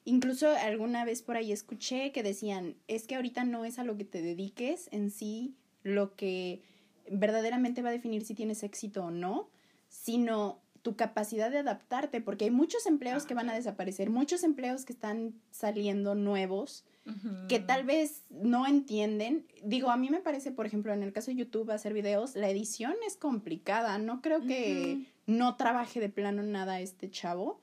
Incluso 0.07 0.49
alguna 0.49 1.05
vez 1.05 1.21
por 1.21 1.37
ahí 1.37 1.53
escuché 1.53 2.13
que 2.13 2.23
decían, 2.23 2.77
es 2.89 3.07
que 3.07 3.17
ahorita 3.17 3.45
no 3.45 3.67
es 3.67 3.79
a 3.79 3.85
lo 3.85 3.99
que 3.99 4.05
te 4.05 4.23
dediques 4.23 4.89
en 4.91 5.11
sí 5.11 5.55
lo 5.87 6.15
que 6.15 6.63
verdaderamente 7.11 7.83
va 7.83 7.91
a 7.91 7.93
definir 7.93 8.25
si 8.25 8.35
tienes 8.35 8.63
éxito 8.63 9.05
o 9.05 9.11
no, 9.11 9.49
sino 9.89 10.61
tu 10.83 10.97
capacidad 10.97 11.51
de 11.51 11.59
adaptarte, 11.59 12.21
porque 12.21 12.45
hay 12.45 12.51
muchos 12.51 12.87
empleos 12.87 13.25
Ah, 13.25 13.27
que 13.27 13.35
van 13.35 13.51
a 13.51 13.55
desaparecer, 13.55 14.11
muchos 14.11 14.43
empleos 14.45 14.85
que 14.85 14.93
están 14.93 15.35
saliendo 15.51 16.15
nuevos, 16.15 16.85
que 17.49 17.61
tal 17.61 17.85
vez 17.85 18.23
no 18.31 18.67
entienden. 18.67 19.47
Digo, 19.63 19.91
a 19.91 19.97
mí 19.97 20.11
me 20.11 20.21
parece, 20.21 20.51
por 20.51 20.67
ejemplo, 20.67 20.93
en 20.93 21.05
el 21.05 21.13
caso 21.13 21.31
de 21.31 21.37
YouTube, 21.37 21.71
hacer 21.71 21.93
videos, 21.93 22.35
la 22.35 22.49
edición 22.51 22.95
es 23.07 23.17
complicada. 23.17 23.97
No 23.99 24.21
creo 24.23 24.41
que 24.43 25.07
no 25.27 25.57
trabaje 25.57 26.01
de 26.01 26.09
plano 26.09 26.43
nada 26.43 26.81
este 26.81 27.09
chavo. 27.09 27.61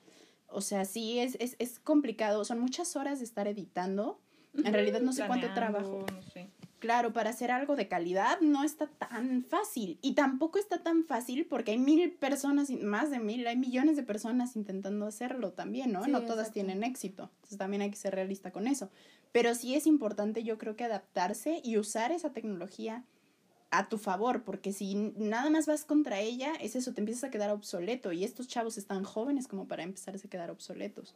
O 0.48 0.62
sea, 0.62 0.86
sí, 0.86 1.20
es, 1.20 1.36
es, 1.42 1.58
es 1.60 1.80
complicado. 1.80 2.46
Son 2.46 2.60
muchas 2.60 2.96
horas 2.96 3.20
de 3.20 3.26
estar 3.26 3.48
editando. 3.48 4.20
En 4.54 4.72
realidad 4.72 5.02
no 5.02 5.12
sé 5.12 5.26
cuánto 5.28 5.54
trabajo. 5.54 6.06
No 6.14 6.22
sé. 6.22 6.50
Claro, 6.84 7.13
para 7.13 7.30
hacer 7.30 7.50
algo 7.50 7.78
de 7.78 7.88
calidad 7.88 8.41
no 8.41 8.65
está 8.65 8.88
tan 8.88 9.46
fácil. 9.46 9.98
Y 10.02 10.15
tampoco 10.15 10.60
está 10.60 10.84
tan 10.84 11.06
fácil 11.06 11.46
porque 11.46 11.72
hay 11.72 11.78
mil 11.78 12.12
personas, 12.12 12.69
más 12.72 13.10
de 13.10 13.19
mil, 13.19 13.48
hay 13.48 13.56
millones 13.56 13.96
de 13.96 14.04
personas 14.04 14.58
intentando 14.58 15.06
hacerlo 15.06 15.54
también, 15.54 15.93
¿no? 15.93 16.04
Sí, 16.04 16.12
no 16.12 16.24
todas 16.24 16.50
exacto. 16.50 16.56
tienen 16.56 16.84
éxito. 16.84 17.30
Entonces 17.36 17.58
también 17.58 17.84
hay 17.84 17.89
que 17.89 17.96
ser 17.96 18.13
realista 18.13 18.52
con 18.52 18.67
eso. 18.67 18.89
Pero 19.32 19.56
sí 19.56 19.76
es 19.76 19.88
importante, 19.88 20.43
yo 20.43 20.58
creo 20.58 20.76
que 20.76 20.84
adaptarse 20.84 21.62
y 21.63 21.78
usar 21.78 22.12
esa 22.12 22.34
tecnología 22.34 23.06
a 23.72 23.88
tu 23.88 23.98
favor, 23.98 24.43
porque 24.43 24.74
si 24.74 25.13
nada 25.15 25.50
más 25.50 25.67
vas 25.67 25.86
contra 25.86 26.19
ella, 26.19 26.52
es 26.60 26.76
eso, 26.76 26.93
te 26.93 27.00
empiezas 27.00 27.24
a 27.24 27.32
quedar 27.32 27.50
obsoleto. 27.52 28.12
Y 28.12 28.26
estos 28.26 28.50
chavos 28.50 28.78
están 28.78 29.06
jóvenes 29.06 29.48
como 29.48 29.69
para 29.69 29.84
empezarse 29.84 30.28
a 30.28 30.30
quedar 30.30 30.52
obsoletos. 30.52 31.15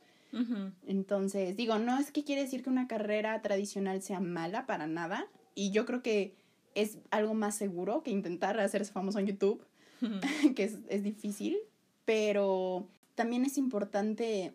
Entonces, 0.86 1.58
digo, 1.58 1.78
no 1.78 2.00
es 2.00 2.14
que 2.14 2.24
quiere 2.24 2.44
decir 2.44 2.64
que 2.64 2.70
una 2.70 2.88
carrera 2.88 3.42
tradicional 3.42 4.02
sea 4.02 4.22
mala 4.22 4.66
para 4.66 4.88
nada. 4.88 5.28
Y 5.58 5.72
yo 5.72 5.88
creo 5.88 6.04
que 6.04 6.36
es 6.76 7.00
algo 7.10 7.34
más 7.34 7.56
seguro 7.56 8.04
que 8.04 8.12
intentar 8.12 8.60
hacerse 8.60 8.92
famoso 8.92 9.18
en 9.18 9.26
YouTube, 9.26 9.66
que 10.56 10.64
es, 10.64 10.78
es 10.88 11.02
difícil. 11.02 11.58
Pero 12.06 12.88
también 13.16 13.44
es 13.44 13.58
importante 13.58 14.54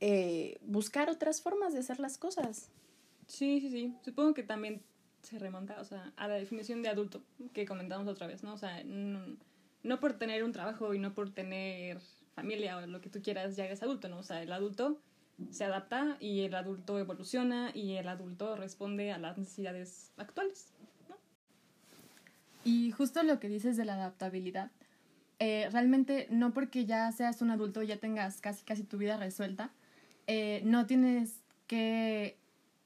eh, 0.00 0.58
buscar 0.60 1.08
otras 1.08 1.40
formas 1.40 1.72
de 1.72 1.78
hacer 1.78 1.98
las 1.98 2.18
cosas. 2.18 2.68
Sí, 3.26 3.62
sí, 3.62 3.70
sí. 3.70 3.94
Supongo 4.04 4.34
que 4.34 4.42
también 4.42 4.82
se 5.22 5.38
remonta, 5.38 5.80
o 5.80 5.84
sea, 5.86 6.12
a 6.16 6.28
la 6.28 6.34
definición 6.34 6.82
de 6.82 6.90
adulto 6.90 7.22
que 7.54 7.64
comentamos 7.64 8.06
otra 8.06 8.26
vez, 8.26 8.42
¿no? 8.42 8.52
O 8.52 8.58
sea, 8.58 8.84
no, 8.84 9.38
no 9.82 9.98
por 9.98 10.12
tener 10.18 10.44
un 10.44 10.52
trabajo 10.52 10.92
y 10.92 10.98
no 10.98 11.14
por 11.14 11.30
tener 11.30 12.00
familia 12.34 12.76
o 12.76 12.86
lo 12.86 13.00
que 13.00 13.08
tú 13.08 13.22
quieras 13.22 13.56
ya 13.56 13.64
eres 13.64 13.82
adulto, 13.82 14.10
¿no? 14.10 14.18
O 14.18 14.22
sea, 14.22 14.42
el 14.42 14.52
adulto 14.52 15.00
se 15.50 15.64
adapta 15.64 16.16
y 16.20 16.40
el 16.42 16.54
adulto 16.54 16.98
evoluciona 16.98 17.70
y 17.74 17.96
el 17.96 18.08
adulto 18.08 18.56
responde 18.56 19.12
a 19.12 19.18
las 19.18 19.38
necesidades 19.38 20.12
actuales. 20.16 20.72
Y 22.64 22.92
justo 22.92 23.22
lo 23.22 23.40
que 23.40 23.48
dices 23.48 23.76
de 23.76 23.84
la 23.84 23.94
adaptabilidad, 23.94 24.70
eh, 25.38 25.68
realmente 25.72 26.28
no 26.30 26.54
porque 26.54 26.86
ya 26.86 27.10
seas 27.10 27.42
un 27.42 27.50
adulto, 27.50 27.82
ya 27.82 27.96
tengas 27.96 28.40
casi 28.40 28.64
casi 28.64 28.84
tu 28.84 28.98
vida 28.98 29.16
resuelta, 29.16 29.70
eh, 30.28 30.62
no 30.64 30.86
tienes 30.86 31.40
que 31.66 32.38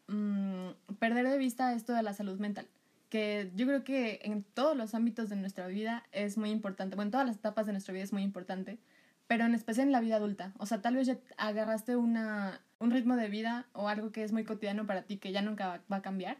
mm, 0.08 0.70
perder 0.98 1.28
de 1.28 1.36
vista 1.36 1.74
esto 1.74 1.92
de 1.92 2.02
la 2.02 2.14
salud 2.14 2.38
mental, 2.38 2.66
que 3.10 3.50
yo 3.56 3.66
creo 3.66 3.84
que 3.84 4.20
en 4.22 4.42
todos 4.42 4.74
los 4.76 4.94
ámbitos 4.94 5.28
de 5.28 5.36
nuestra 5.36 5.66
vida 5.66 6.04
es 6.12 6.38
muy 6.38 6.50
importante, 6.50 6.96
bueno, 6.96 7.08
en 7.08 7.12
todas 7.12 7.26
las 7.26 7.36
etapas 7.36 7.66
de 7.66 7.72
nuestra 7.72 7.92
vida 7.92 8.04
es 8.04 8.12
muy 8.14 8.22
importante, 8.22 8.78
pero 9.26 9.44
en 9.44 9.54
especial 9.54 9.86
en 9.88 9.92
la 9.92 10.00
vida 10.00 10.16
adulta, 10.16 10.52
o 10.58 10.66
sea, 10.66 10.80
tal 10.82 10.94
vez 10.96 11.06
ya 11.06 11.18
agarraste 11.36 11.96
una, 11.96 12.60
un 12.78 12.90
ritmo 12.90 13.16
de 13.16 13.28
vida 13.28 13.66
o 13.72 13.88
algo 13.88 14.12
que 14.12 14.22
es 14.24 14.32
muy 14.32 14.44
cotidiano 14.44 14.86
para 14.86 15.02
ti 15.02 15.18
que 15.18 15.32
ya 15.32 15.42
nunca 15.42 15.66
va, 15.68 15.80
va 15.90 15.96
a 15.96 16.02
cambiar, 16.02 16.38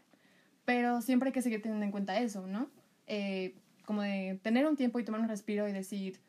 pero 0.65 1.01
siempre 1.01 1.29
hay 1.29 1.33
que 1.33 1.41
seguir 1.41 1.61
teniendo 1.61 1.85
en 1.85 1.91
cuenta 1.91 2.17
eso, 2.19 2.47
¿no? 2.47 2.69
eh, 3.07 3.55
como 3.85 4.01
de 4.01 4.39
tener 4.43 4.67
un 4.67 4.75
tiempo 4.75 4.99
y 4.99 5.05
tomar 5.05 5.21
un 5.21 5.29
respiro 5.29 5.67
y 5.67 5.71
decir, 5.71 6.19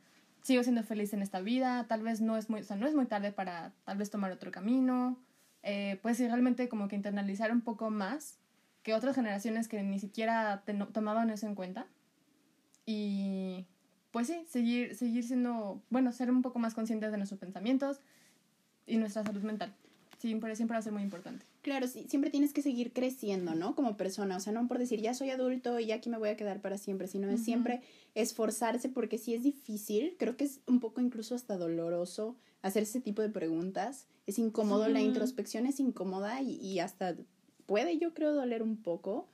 sigo 0.43 0.63
siendo 0.63 0.83
feliz 0.85 1.13
en 1.13 1.23
esta 1.23 1.41
vida, 1.41 1.87
tal 1.89 2.03
vez 2.03 2.21
no 2.21 2.37
es 2.37 2.49
muy, 2.49 2.61
o 2.61 2.65
sea, 2.65 2.77
no 2.77 2.87
es 2.87 2.95
muy 2.95 3.07
tarde 3.07 3.33
para 3.33 3.73
tal 3.85 3.99
vez 3.99 4.11
tomar 4.11 4.31
otro 4.31 4.51
camino, 4.53 5.19
eh, 5.65 5.99
pues 6.01 6.21
realmente 6.21 6.69
como 6.69 6.87
que 6.89 6.97
internalizar 6.97 7.51
un 7.51 7.61
poco 7.61 7.91
más 7.91 8.39
que 8.85 8.95
otras 8.95 9.17
generaciones 9.17 9.67
que 9.67 9.83
ni 9.83 9.99
siquiera 9.99 10.63
te- 10.65 10.75
tomaban 10.75 11.31
eso 11.31 11.47
en 11.47 11.57
cuenta, 11.57 11.87
y 12.87 13.67
pues 14.19 14.27
sí, 14.27 14.45
seguir, 14.49 14.97
seguir 14.97 15.23
siendo, 15.23 15.81
bueno, 15.91 16.11
ser 16.13 16.29
un 16.29 16.43
poco 16.43 16.59
más 16.59 16.75
conscientes 16.75 17.13
de 17.13 17.19
nuestros 17.19 17.39
pensamientos 17.39 18.01
y 18.85 18.97
nuestra 18.97 19.23
salud 19.23 19.43
mental. 19.43 19.73
Siempre, 20.19 20.57
siempre 20.57 20.75
va 20.75 20.81
a 20.81 20.83
ser 20.83 20.93
muy 20.93 21.05
importante. 21.05 21.47
Claro, 21.63 21.87
sí, 21.87 22.05
siempre 22.09 22.29
tienes 22.29 22.53
que 22.53 22.61
seguir 22.61 22.93
creciendo, 22.93 23.55
¿no? 23.55 23.77
Como 23.77 23.97
persona, 23.97 24.37
o 24.37 24.41
sea, 24.41 24.53
no 24.53 24.67
por 24.67 24.79
decir 24.79 25.01
ya 25.01 25.15
soy 25.15 25.31
adulto 25.31 25.79
y 25.79 25.87
ya 25.87 25.95
aquí 25.95 26.11
me 26.11 26.19
voy 26.19 26.31
a 26.31 26.37
quedar 26.37 26.61
para 26.61 26.79
siempre, 26.79 27.07
sino 27.07 27.31
es 27.31 27.45
siempre 27.45 27.81
esforzarse 28.17 28.89
porque 28.89 29.19
sí 29.19 29.35
es 29.35 29.45
difícil, 29.45 30.17
creo 30.19 30.37
que 30.37 30.47
es 30.47 30.63
un 30.67 30.81
poco 30.81 31.01
incluso 31.01 31.37
hasta 31.37 31.57
doloroso 31.57 32.35
hacer 32.61 32.83
ese 32.83 33.01
tipo 33.01 33.23
de 33.23 33.29
preguntas, 33.29 34.09
es 34.27 34.41
incómodo, 34.41 34.89
la 34.89 35.01
introspección 35.01 35.65
es 35.65 35.79
incómoda 35.79 36.43
y, 36.43 36.57
y, 36.57 36.81
hasta 36.81 37.15
puede 37.67 37.99
yo 37.99 38.15
creo 38.15 38.35
doler 38.35 38.65
un 38.65 38.79
poco, 38.79 39.29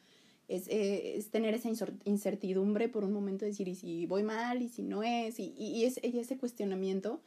es, 0.54 0.68
eh, 0.68 1.16
es 1.16 1.30
tener 1.30 1.54
esa 1.54 1.68
incertidumbre 2.04 2.88
por 2.88 3.04
un 3.04 3.12
momento, 3.12 3.44
decir, 3.44 3.68
y 3.68 3.74
si 3.74 4.06
voy 4.06 4.22
mal, 4.22 4.62
y 4.62 4.68
si 4.68 4.82
no 4.82 5.02
es, 5.02 5.38
y, 5.38 5.54
y, 5.58 5.84
es, 5.84 6.00
y 6.02 6.18
ese 6.18 6.36
cuestionamiento, 6.36 7.20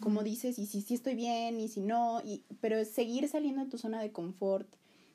como 0.00 0.22
dices, 0.22 0.60
y 0.60 0.66
si 0.66 0.82
sí 0.82 0.94
estoy 0.94 1.16
bien, 1.16 1.58
y 1.58 1.66
si 1.66 1.80
no, 1.80 2.22
y, 2.24 2.44
pero 2.60 2.78
es 2.78 2.90
seguir 2.90 3.28
saliendo 3.28 3.64
de 3.64 3.70
tu 3.70 3.76
zona 3.76 4.00
de 4.00 4.12
confort, 4.12 4.68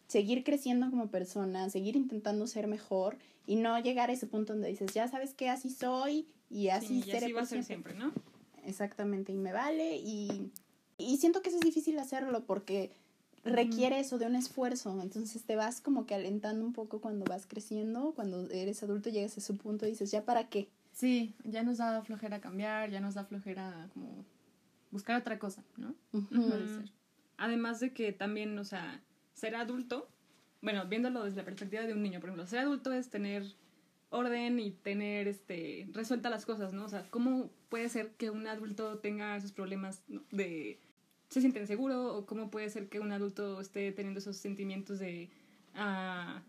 seguir 0.08 0.44
creciendo 0.44 0.90
como 0.90 1.08
persona, 1.08 1.70
seguir 1.70 1.96
intentando 1.96 2.46
ser 2.46 2.68
mejor 2.68 3.18
y 3.48 3.56
no 3.56 3.80
llegar 3.80 4.10
a 4.10 4.14
ese 4.14 4.28
punto 4.28 4.52
donde 4.52 4.68
dices, 4.68 4.94
ya 4.94 5.08
sabes 5.08 5.34
que 5.34 5.50
así 5.50 5.70
soy 5.70 6.28
y 6.50 6.68
así 6.70 7.02
sí, 7.02 7.10
y 7.10 7.12
así 7.14 7.32
va 7.32 7.42
a 7.42 7.46
ser 7.46 7.64
siempre, 7.64 7.94
¿no? 7.94 8.12
Exactamente, 8.66 9.32
y 9.32 9.38
me 9.38 9.54
vale 9.54 9.96
y, 9.96 10.52
y 10.98 11.18
siento 11.18 11.42
que 11.42 11.50
eso 11.50 11.60
es 11.60 11.64
difícil 11.64 11.98
hacerlo 11.98 12.46
porque 12.46 12.92
requiere 13.46 14.00
eso 14.00 14.18
de 14.18 14.26
un 14.26 14.36
esfuerzo, 14.36 15.00
entonces 15.02 15.44
te 15.44 15.56
vas 15.56 15.80
como 15.80 16.06
que 16.06 16.16
alentando 16.16 16.66
un 16.66 16.74
poco 16.74 17.00
cuando 17.00 17.26
vas 17.26 17.46
creciendo, 17.46 18.14
cuando 18.16 18.50
eres 18.50 18.82
adulto 18.84 19.10
llegas 19.10 19.38
a 19.38 19.40
ese 19.40 19.54
punto 19.54 19.86
y 19.86 19.92
dices, 19.92 20.12
¿ya 20.12 20.26
para 20.26 20.50
qué? 20.50 20.68
Sí, 20.92 21.36
ya 21.44 21.64
nos 21.64 21.78
da 21.78 22.02
flojera 22.02 22.42
cambiar, 22.42 22.90
ya 22.90 23.00
nos 23.00 23.14
da 23.14 23.24
flojera 23.24 23.90
como 23.94 24.26
buscar 24.92 25.20
otra 25.20 25.38
cosa, 25.38 25.64
¿no? 25.78 25.94
Además 27.38 27.80
de 27.80 27.94
que 27.94 28.14
también, 28.14 28.58
o 28.58 28.64
sea, 28.64 29.02
ser 29.34 29.56
adulto, 29.56 30.08
bueno, 30.62 30.86
viéndolo 30.88 31.24
desde 31.24 31.38
la 31.38 31.46
perspectiva 31.46 31.84
de 31.84 31.94
un 31.94 32.02
niño, 32.02 32.20
por 32.20 32.30
ejemplo, 32.30 32.48
ser 32.48 32.60
adulto 32.60 32.92
es 32.94 33.10
tener 33.10 33.44
orden 34.10 34.60
y 34.60 34.72
tener 34.72 35.28
este 35.28 35.88
resuelta 35.92 36.30
las 36.30 36.46
cosas, 36.46 36.74
¿no? 36.74 36.86
O 36.86 36.90
sea, 36.90 37.04
¿cómo 37.10 37.52
puede 37.70 37.90
ser 37.90 38.12
que 38.12 38.30
un 38.30 38.48
adulto 38.48 39.00
tenga 39.00 39.36
esos 39.36 39.52
problemas 39.52 40.02
de 40.32 40.80
se 41.30 41.42
siente 41.42 41.60
inseguro 41.60 42.16
o 42.16 42.26
cómo 42.26 42.50
puede 42.50 42.70
ser 42.70 42.88
que 42.90 43.00
un 43.00 43.12
adulto 43.12 43.60
esté 43.60 43.92
teniendo 43.92 44.20
esos 44.20 44.38
sentimientos 44.38 45.00
de 45.00 45.30
ah, 45.76 46.42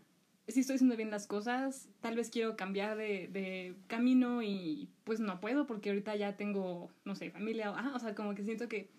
si 0.47 0.61
estoy 0.61 0.75
haciendo 0.75 0.95
bien 0.95 1.11
las 1.11 1.27
cosas, 1.27 1.89
tal 1.99 2.15
vez 2.15 2.29
quiero 2.29 2.55
cambiar 2.55 2.95
de, 2.95 3.27
de, 3.27 3.75
camino 3.87 4.41
y 4.41 4.87
pues 5.03 5.19
no 5.19 5.41
puedo 5.41 5.67
porque 5.67 5.89
ahorita 5.89 6.15
ya 6.15 6.37
tengo, 6.37 6.89
no 7.03 7.15
sé, 7.15 7.31
familia, 7.31 7.71
o, 7.71 7.95
o 7.95 7.99
sea, 7.99 8.15
como 8.15 8.33
que 8.33 8.43
siento 8.43 8.69
que 8.69 8.89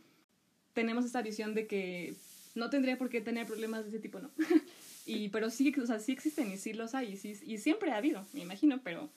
tenemos 0.74 1.06
esta 1.06 1.22
visión 1.22 1.54
de 1.54 1.66
que 1.66 2.14
no 2.54 2.68
tendría 2.68 2.98
por 2.98 3.08
qué 3.08 3.20
tener 3.20 3.46
problemas 3.46 3.84
de 3.84 3.90
ese 3.90 3.98
tipo, 3.98 4.20
¿no? 4.20 4.30
y, 5.06 5.30
pero 5.30 5.48
sí, 5.48 5.74
o 5.80 5.86
sea, 5.86 6.00
sí 6.00 6.12
existen 6.12 6.52
y 6.52 6.58
sí 6.58 6.74
los 6.74 6.94
hay 6.94 7.14
y 7.14 7.58
siempre 7.58 7.92
ha 7.92 7.96
habido, 7.96 8.26
me 8.34 8.40
imagino, 8.40 8.80
pero 8.84 9.08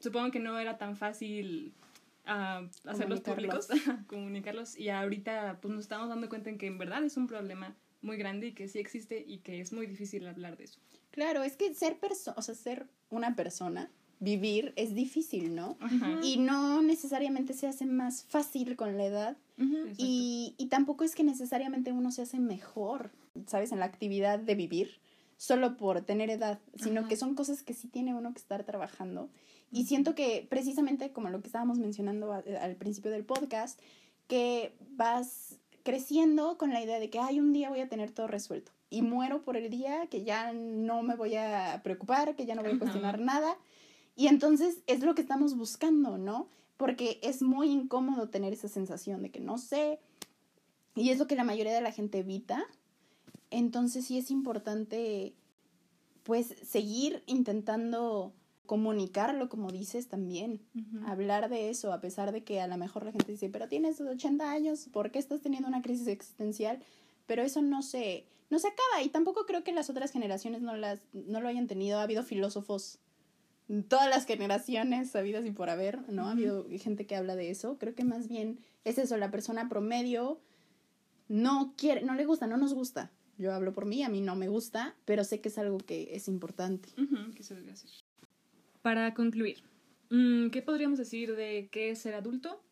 supongo 0.00 0.30
que 0.30 0.40
no 0.40 0.58
era 0.58 0.78
tan 0.78 0.96
fácil 0.96 1.74
uh, 2.26 2.68
hacerlos 2.88 3.20
públicos, 3.20 3.68
comunicarlos 4.06 4.78
y 4.78 4.88
ahorita 4.88 5.58
pues 5.60 5.72
nos 5.72 5.82
estamos 5.82 6.08
dando 6.08 6.28
cuenta 6.28 6.50
en 6.50 6.58
que 6.58 6.66
en 6.66 6.78
verdad 6.78 7.04
es 7.04 7.16
un 7.16 7.26
problema 7.26 7.76
muy 8.02 8.16
grande 8.16 8.48
y 8.48 8.52
que 8.52 8.68
sí 8.68 8.78
existe 8.78 9.22
y 9.26 9.38
que 9.38 9.60
es 9.60 9.72
muy 9.72 9.86
difícil 9.86 10.26
hablar 10.26 10.56
de 10.56 10.64
eso. 10.64 10.80
Claro, 11.10 11.42
es 11.42 11.56
que 11.56 11.74
ser 11.74 11.98
persona, 11.98 12.36
o 12.38 12.42
sea, 12.42 12.54
ser 12.54 12.86
una 13.10 13.34
persona, 13.34 13.90
vivir 14.20 14.72
es 14.76 14.94
difícil, 14.94 15.54
¿no? 15.54 15.76
Y 16.22 16.38
no 16.38 16.82
necesariamente 16.82 17.54
se 17.54 17.66
hace 17.66 17.86
más 17.86 18.24
fácil 18.24 18.76
con 18.76 18.96
la 18.96 19.06
edad. 19.06 19.36
y, 19.98 20.54
y 20.56 20.66
tampoco 20.66 21.04
es 21.04 21.14
que 21.14 21.24
necesariamente 21.24 21.92
uno 21.92 22.10
se 22.12 22.22
hace 22.22 22.38
mejor, 22.38 23.10
¿sabes? 23.46 23.72
En 23.72 23.80
la 23.80 23.86
actividad 23.86 24.38
de 24.38 24.54
vivir, 24.54 25.00
solo 25.40 25.78
por 25.78 26.02
tener 26.02 26.28
edad, 26.28 26.58
sino 26.76 27.08
que 27.08 27.16
son 27.16 27.34
cosas 27.34 27.62
que 27.62 27.72
sí 27.72 27.88
tiene 27.88 28.14
uno 28.14 28.34
que 28.34 28.40
estar 28.40 28.62
trabajando. 28.64 29.30
Y 29.72 29.86
siento 29.86 30.14
que 30.14 30.46
precisamente 30.50 31.12
como 31.12 31.30
lo 31.30 31.40
que 31.40 31.46
estábamos 31.46 31.78
mencionando 31.78 32.34
al 32.34 32.76
principio 32.76 33.10
del 33.10 33.24
podcast, 33.24 33.80
que 34.26 34.74
vas 34.90 35.56
creciendo 35.82 36.58
con 36.58 36.74
la 36.74 36.82
idea 36.82 36.98
de 36.98 37.08
que, 37.08 37.20
ay, 37.20 37.40
un 37.40 37.54
día 37.54 37.70
voy 37.70 37.80
a 37.80 37.88
tener 37.88 38.10
todo 38.10 38.26
resuelto. 38.26 38.70
Y 38.90 39.00
muero 39.00 39.40
por 39.40 39.56
el 39.56 39.70
día, 39.70 40.08
que 40.08 40.24
ya 40.24 40.52
no 40.52 41.02
me 41.02 41.16
voy 41.16 41.36
a 41.36 41.80
preocupar, 41.82 42.36
que 42.36 42.44
ya 42.44 42.54
no 42.54 42.62
voy 42.62 42.72
a 42.72 42.78
cuestionar 42.78 43.18
nada. 43.18 43.56
Y 44.16 44.26
entonces 44.26 44.82
es 44.86 45.00
lo 45.00 45.14
que 45.14 45.22
estamos 45.22 45.56
buscando, 45.56 46.18
¿no? 46.18 46.48
Porque 46.76 47.18
es 47.22 47.40
muy 47.40 47.70
incómodo 47.70 48.28
tener 48.28 48.52
esa 48.52 48.68
sensación 48.68 49.22
de 49.22 49.30
que 49.30 49.40
no 49.40 49.56
sé. 49.56 50.00
Y 50.94 51.08
es 51.08 51.18
lo 51.18 51.26
que 51.26 51.34
la 51.34 51.44
mayoría 51.44 51.72
de 51.72 51.80
la 51.80 51.92
gente 51.92 52.18
evita. 52.18 52.66
Entonces 53.50 54.06
sí 54.06 54.18
es 54.18 54.30
importante, 54.30 55.34
pues, 56.22 56.54
seguir 56.62 57.22
intentando 57.26 58.32
comunicarlo, 58.70 59.48
como 59.48 59.72
dices 59.72 60.06
también, 60.06 60.60
hablar 61.04 61.48
de 61.48 61.70
eso, 61.70 61.92
a 61.92 62.00
pesar 62.00 62.30
de 62.30 62.44
que 62.44 62.60
a 62.60 62.68
lo 62.68 62.76
mejor 62.76 63.04
la 63.04 63.10
gente 63.10 63.32
dice, 63.32 63.48
pero 63.48 63.66
tienes 63.66 64.00
80 64.00 64.48
años, 64.48 64.88
¿por 64.92 65.10
qué 65.10 65.18
estás 65.18 65.40
teniendo 65.40 65.66
una 65.66 65.82
crisis 65.82 66.06
existencial? 66.06 66.80
Pero 67.26 67.42
eso 67.42 67.62
no 67.62 67.82
se, 67.82 68.26
no 68.48 68.60
se 68.60 68.68
acaba 68.68 69.02
y 69.02 69.08
tampoco 69.08 69.44
creo 69.44 69.64
que 69.64 69.72
las 69.72 69.90
otras 69.90 70.12
generaciones 70.12 70.62
no, 70.62 70.76
las, 70.76 71.00
no 71.12 71.40
lo 71.40 71.48
hayan 71.48 71.66
tenido. 71.66 71.98
Ha 71.98 72.04
habido 72.04 72.22
filósofos, 72.22 73.00
todas 73.88 74.08
las 74.08 74.24
generaciones 74.24 75.16
habidas 75.16 75.44
y 75.46 75.50
por 75.50 75.68
haber, 75.68 76.08
¿no? 76.08 76.28
Ha 76.28 76.30
habido 76.30 76.66
gente 76.78 77.06
que 77.06 77.16
habla 77.16 77.34
de 77.34 77.50
eso. 77.50 77.76
Creo 77.76 77.96
que 77.96 78.04
más 78.04 78.28
bien 78.28 78.60
es 78.84 78.98
eso, 78.98 79.16
la 79.16 79.32
persona 79.32 79.68
promedio 79.68 80.40
no 81.28 81.74
quiere, 81.76 82.02
no 82.02 82.14
le 82.14 82.24
gusta, 82.24 82.46
no 82.46 82.56
nos 82.56 82.74
gusta. 82.74 83.10
Yo 83.40 83.54
hablo 83.54 83.72
por 83.72 83.86
mí, 83.86 84.02
a 84.02 84.10
mí 84.10 84.20
no 84.20 84.36
me 84.36 84.48
gusta, 84.48 84.94
pero 85.06 85.24
sé 85.24 85.40
que 85.40 85.48
es 85.48 85.56
algo 85.56 85.78
que 85.78 86.14
es 86.14 86.28
importante. 86.28 86.90
que 87.34 87.42
se 87.42 87.54
debe 87.54 87.72
hacer. 87.72 87.90
Para 88.82 89.14
concluir, 89.14 89.62
mm, 90.10 90.50
¿qué 90.50 90.60
podríamos 90.60 90.98
decir 90.98 91.34
de 91.34 91.70
qué 91.72 91.88
es 91.88 92.00
ser 92.00 92.12
adulto? 92.12 92.62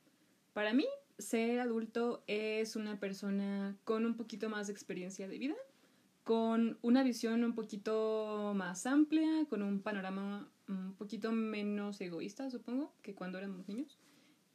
Para 0.53 0.75
mí, 0.75 0.85
ser 1.17 1.61
adulto 1.61 2.23
es 2.27 2.77
una 2.77 3.01
persona 3.01 3.79
con 3.85 4.05
un 4.05 4.15
poquito 4.15 4.51
más 4.51 4.67
de 4.67 4.75
experiencia 4.75 5.27
de 5.27 5.39
vida, 5.39 5.57
con 6.23 6.79
una 6.83 7.03
visión 7.03 7.45
un 7.45 7.55
poquito 7.55 8.53
más 8.55 8.85
amplia, 8.85 9.47
con 9.49 9.63
un 9.63 9.81
panorama 9.81 10.51
un 10.69 10.93
poquito 10.99 11.33
menos 11.33 11.99
egoísta, 12.03 12.51
supongo, 12.51 12.93
que 13.01 13.15
cuando 13.15 13.39
éramos 13.39 13.67
niños, 13.69 13.97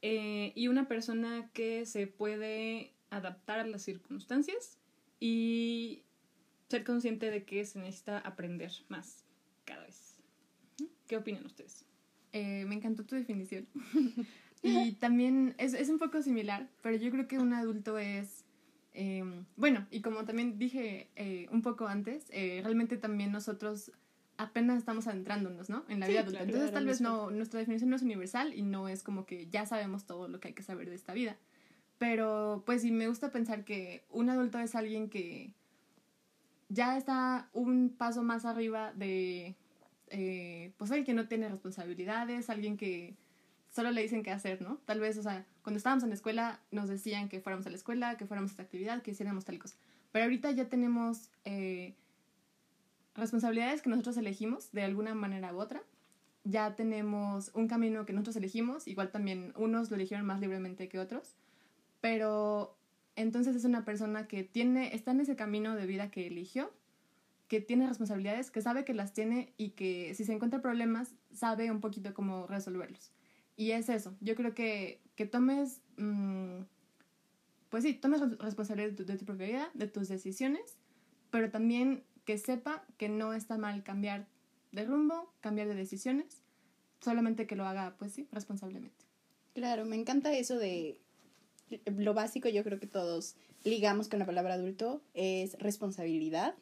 eh, 0.00 0.52
y 0.54 0.68
una 0.68 0.86
persona 0.86 1.50
que 1.52 1.86
se 1.86 2.06
puede 2.06 2.92
adaptar 3.10 3.58
a 3.58 3.66
las 3.66 3.82
circunstancias 3.82 4.78
y 5.20 6.02
ser 6.68 6.84
consciente 6.84 7.30
de 7.30 7.44
que 7.44 7.64
se 7.64 7.78
necesita 7.78 8.18
aprender 8.18 8.72
más 8.88 9.24
cada 9.64 9.84
vez. 9.84 10.16
¿Qué 11.06 11.16
opinan 11.16 11.44
ustedes? 11.46 11.84
Eh, 12.32 12.64
me 12.66 12.74
encantó 12.74 13.04
tu 13.04 13.14
definición. 13.14 13.66
y 14.62 14.92
también 14.92 15.54
es, 15.58 15.74
es, 15.74 15.88
un 15.88 15.98
poco 15.98 16.22
similar, 16.22 16.68
pero 16.82 16.96
yo 16.96 17.10
creo 17.10 17.28
que 17.28 17.38
un 17.38 17.52
adulto 17.52 17.98
es... 17.98 18.44
Em, 18.92 19.44
bueno, 19.56 19.86
y 19.90 20.02
como 20.02 20.24
también 20.24 20.58
dije 20.58 21.10
eh, 21.16 21.48
un 21.50 21.62
poco 21.62 21.86
antes, 21.86 22.26
eh, 22.30 22.60
realmente 22.62 22.96
también 22.96 23.32
nosotros 23.32 23.90
apenas 24.36 24.78
estamos 24.78 25.06
adentrándonos, 25.06 25.68
¿no? 25.68 25.84
En 25.88 26.00
la 26.00 26.08
vida 26.08 26.20
adulta. 26.20 26.42
Entonces 26.42 26.72
tal 26.72 26.86
vez 26.86 27.00
no, 27.00 27.30
nuestra 27.30 27.60
definición 27.60 27.90
no 27.90 27.96
es 27.96 28.02
universal 28.02 28.54
y 28.54 28.62
no 28.62 28.88
es 28.88 29.02
como 29.02 29.26
que 29.26 29.48
ya 29.48 29.66
sabemos 29.66 30.06
todo 30.06 30.28
lo 30.28 30.40
que 30.40 30.48
hay 30.48 30.54
que 30.54 30.62
saber 30.62 30.88
de 30.88 30.96
esta 30.96 31.12
vida. 31.12 31.36
Pero 32.06 32.62
pues 32.66 32.82
sí, 32.82 32.92
me 32.92 33.08
gusta 33.08 33.32
pensar 33.32 33.64
que 33.64 34.04
un 34.10 34.28
adulto 34.28 34.58
es 34.58 34.74
alguien 34.74 35.08
que 35.08 35.54
ya 36.68 36.98
está 36.98 37.48
un 37.54 37.94
paso 37.96 38.22
más 38.22 38.44
arriba 38.44 38.92
de 38.92 39.54
eh, 40.10 40.74
pues 40.76 40.90
alguien 40.90 41.06
que 41.06 41.14
no 41.14 41.28
tiene 41.28 41.48
responsabilidades, 41.48 42.50
alguien 42.50 42.76
que 42.76 43.14
solo 43.70 43.90
le 43.90 44.02
dicen 44.02 44.22
qué 44.22 44.32
hacer, 44.32 44.60
¿no? 44.60 44.76
Tal 44.84 45.00
vez, 45.00 45.16
o 45.16 45.22
sea, 45.22 45.46
cuando 45.62 45.78
estábamos 45.78 46.02
en 46.04 46.10
la 46.10 46.14
escuela 46.14 46.60
nos 46.70 46.90
decían 46.90 47.30
que 47.30 47.40
fuéramos 47.40 47.66
a 47.66 47.70
la 47.70 47.76
escuela, 47.76 48.18
que 48.18 48.26
fuéramos 48.26 48.50
a 48.50 48.52
esta 48.52 48.64
actividad, 48.64 49.00
que 49.00 49.12
hiciéramos 49.12 49.46
tal 49.46 49.58
cosa. 49.58 49.76
Pero 50.12 50.24
ahorita 50.26 50.50
ya 50.50 50.68
tenemos 50.68 51.30
eh, 51.46 51.94
responsabilidades 53.14 53.80
que 53.80 53.88
nosotros 53.88 54.18
elegimos 54.18 54.70
de 54.72 54.82
alguna 54.82 55.14
manera 55.14 55.54
u 55.54 55.58
otra. 55.58 55.82
Ya 56.44 56.74
tenemos 56.76 57.50
un 57.54 57.66
camino 57.66 58.04
que 58.04 58.12
nosotros 58.12 58.36
elegimos, 58.36 58.88
igual 58.88 59.10
también 59.10 59.54
unos 59.56 59.88
lo 59.88 59.96
eligieron 59.96 60.26
más 60.26 60.40
libremente 60.40 60.90
que 60.90 60.98
otros, 60.98 61.34
pero 62.04 62.76
entonces 63.16 63.56
es 63.56 63.64
una 63.64 63.86
persona 63.86 64.28
que 64.28 64.44
tiene, 64.44 64.94
está 64.94 65.12
en 65.12 65.20
ese 65.20 65.36
camino 65.36 65.74
de 65.74 65.86
vida 65.86 66.10
que 66.10 66.26
eligió 66.26 66.70
que 67.48 67.62
tiene 67.62 67.86
responsabilidades, 67.86 68.50
que 68.50 68.60
sabe 68.60 68.84
que 68.84 68.92
las 68.92 69.14
tiene 69.14 69.54
y 69.56 69.70
que 69.70 70.12
si 70.14 70.26
se 70.26 70.34
encuentra 70.34 70.60
problemas, 70.60 71.14
sabe 71.32 71.70
un 71.70 71.80
poquito 71.80 72.12
cómo 72.12 72.46
resolverlos. 72.46 73.10
Y 73.56 73.70
es 73.70 73.88
eso, 73.88 74.14
yo 74.20 74.34
creo 74.34 74.54
que, 74.54 75.00
que 75.16 75.24
tomes, 75.24 75.80
mm, 75.96 76.64
pues 77.70 77.84
sí, 77.84 77.94
tomes 77.94 78.20
responsabilidad 78.38 78.90
de 78.90 78.96
tu, 78.96 79.06
de 79.06 79.16
tu 79.16 79.24
propia 79.24 79.46
vida, 79.46 79.70
de 79.72 79.88
tus 79.88 80.08
decisiones, 80.08 80.76
pero 81.30 81.50
también 81.50 82.04
que 82.26 82.36
sepa 82.36 82.84
que 82.98 83.08
no 83.08 83.32
está 83.32 83.56
mal 83.56 83.82
cambiar 83.82 84.26
de 84.72 84.84
rumbo, 84.84 85.32
cambiar 85.40 85.68
de 85.68 85.74
decisiones, 85.74 86.42
solamente 87.00 87.46
que 87.46 87.56
lo 87.56 87.64
haga, 87.64 87.96
pues 87.96 88.12
sí, 88.12 88.28
responsablemente. 88.30 89.06
Claro, 89.54 89.86
me 89.86 89.96
encanta 89.96 90.34
eso 90.34 90.58
de 90.58 91.00
lo 91.84 92.14
básico, 92.14 92.48
yo 92.48 92.64
creo 92.64 92.78
que 92.78 92.86
todos 92.86 93.36
ligamos 93.64 94.08
con 94.08 94.18
la 94.18 94.26
palabra 94.26 94.54
adulto, 94.54 95.00
es 95.14 95.58
responsabilidad. 95.58 96.54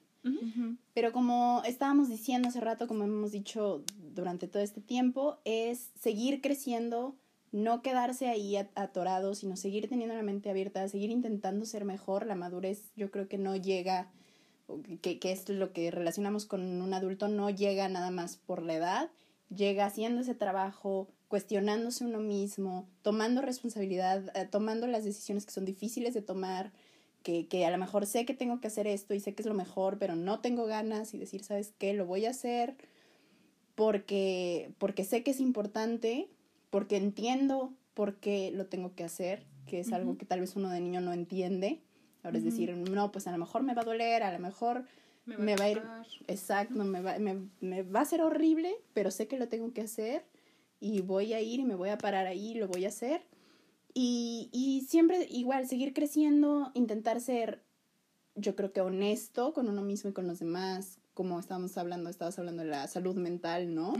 Pero 0.95 1.11
como 1.11 1.63
estábamos 1.67 2.09
diciendo 2.09 2.49
hace 2.49 2.61
rato, 2.61 2.87
como 2.87 3.03
hemos 3.03 3.33
dicho 3.33 3.83
durante 4.15 4.47
todo 4.47 4.63
este 4.63 4.81
tiempo, 4.81 5.39
es 5.45 5.91
seguir 6.01 6.41
creciendo, 6.41 7.17
no 7.51 7.83
quedarse 7.83 8.29
ahí 8.29 8.57
atorado, 8.57 9.35
sino 9.35 9.57
seguir 9.57 9.89
teniendo 9.89 10.15
la 10.15 10.23
mente 10.23 10.49
abierta, 10.49 10.89
seguir 10.89 11.11
intentando 11.11 11.67
ser 11.67 11.85
mejor. 11.85 12.25
La 12.25 12.37
madurez 12.37 12.93
yo 12.95 13.11
creo 13.11 13.27
que 13.27 13.37
no 13.37 13.57
llega, 13.57 14.13
que, 15.01 15.19
que 15.19 15.33
es 15.33 15.49
lo 15.49 15.73
que 15.73 15.91
relacionamos 15.91 16.47
con 16.47 16.63
un 16.81 16.95
adulto, 16.95 17.27
no 17.27 17.51
llega 17.51 17.89
nada 17.89 18.13
más 18.13 18.37
por 18.37 18.63
la 18.63 18.75
edad, 18.75 19.11
llega 19.53 19.87
haciendo 19.87 20.21
ese 20.21 20.37
trabajo, 20.37 21.09
cuestionándose 21.33 22.05
uno 22.05 22.21
mismo, 22.21 22.87
tomando 23.01 23.41
responsabilidad, 23.41 24.37
eh, 24.37 24.45
tomando 24.45 24.87
las 24.87 25.03
decisiones 25.03 25.47
que 25.47 25.53
son 25.53 25.65
difíciles 25.65 26.13
de 26.13 26.21
tomar, 26.21 26.75
que, 27.23 27.47
que, 27.49 27.65
a 27.65 27.71
lo 27.71 27.79
mejor 27.79 28.05
sé 28.05 28.27
que 28.27 28.35
tengo 28.35 28.61
que 28.61 28.67
hacer 28.67 28.87
esto 28.87 29.15
y 29.15 29.21
sé 29.21 29.35
que 29.35 29.41
es 29.41 29.49
lo 29.49 29.55
mejor, 29.55 29.97
pero 29.99 30.15
no 30.15 30.41
tengo 30.41 30.67
ganas 30.67 31.15
y 31.15 31.19
decir, 31.19 31.43
¿sabes 31.43 31.73
qué? 31.79 31.95
Lo 31.95 32.05
voy 32.05 32.27
a 32.27 32.31
hacer 32.33 32.77
porque, 33.77 34.75
porque 34.77 35.05
sé 35.05 35.23
que 35.23 35.31
es 35.31 35.41
importante, 35.41 36.29
porque 36.69 36.99
entiendo 36.99 37.73
por 37.95 38.17
qué 38.17 38.51
lo 38.55 38.67
tengo 38.67 38.95
que 38.95 39.05
hacer, 39.05 39.47
que 39.65 39.81
es 39.81 39.91
algo 39.95 40.19
que 40.19 40.27
tal 40.27 40.41
vez 40.41 40.55
uno 40.55 40.69
de 40.69 40.83
niño 40.83 41.01
no 41.01 41.15
entiende. 41.15 41.81
Ahora 42.25 42.37
es 42.37 42.45
decir, 42.45 42.77
no, 42.77 43.11
pues 43.11 43.27
a 43.27 43.33
lo 43.33 43.39
mejor 43.39 43.63
me 43.63 43.73
va 43.73 43.81
a 43.81 43.87
doler, 43.87 44.23
a 44.23 44.35
lo 44.35 44.39
mejor 44.39 44.85
me 45.25 45.57
va, 45.57 45.65
a 45.65 45.71
ir, 45.71 45.83
exacto, 46.29 46.85
me 46.85 47.01
va, 47.01 47.19
me, 47.19 47.39
me 47.63 47.83
va 47.85 48.03
a 48.03 48.05
ser 48.05 48.21
horrible, 48.21 48.75
pero 48.93 49.11
sé 49.11 49.29
que 49.29 49.39
lo 49.39 49.49
tengo 49.49 49.73
que 49.73 49.81
hacer 49.81 50.31
y 50.83 51.01
voy 51.01 51.33
a 51.33 51.41
ir 51.41 51.61
y 51.61 51.65
me 51.65 51.77
voy 51.77 51.91
a 51.91 51.99
parar 51.99 52.27
ahí, 52.27 52.55
lo 52.55 52.67
voy 52.67 52.85
a 52.85 52.89
hacer. 52.89 53.23
Y, 53.95 54.49
y 54.53 54.85
siempre 54.89 55.29
igual, 55.31 55.69
seguir 55.69 55.95
creciendo, 55.95 56.73
intentar 56.75 57.21
ser, 57.21 57.63
yo 58.35 58.57
creo 58.57 58.73
que 58.73 58.81
honesto 58.81 59.53
con 59.53 59.69
uno 59.69 59.83
mismo 59.83 60.11
y 60.11 60.13
con 60.13 60.27
los 60.27 60.41
demás, 60.41 60.99
como 61.15 61.39
estábamos 61.39 61.79
hablando, 61.79 62.11
estabas 62.11 62.37
hablando 62.41 62.65
de 62.65 62.71
la 62.71 62.89
salud 62.89 63.15
mental, 63.15 63.75
¿no? 63.75 63.95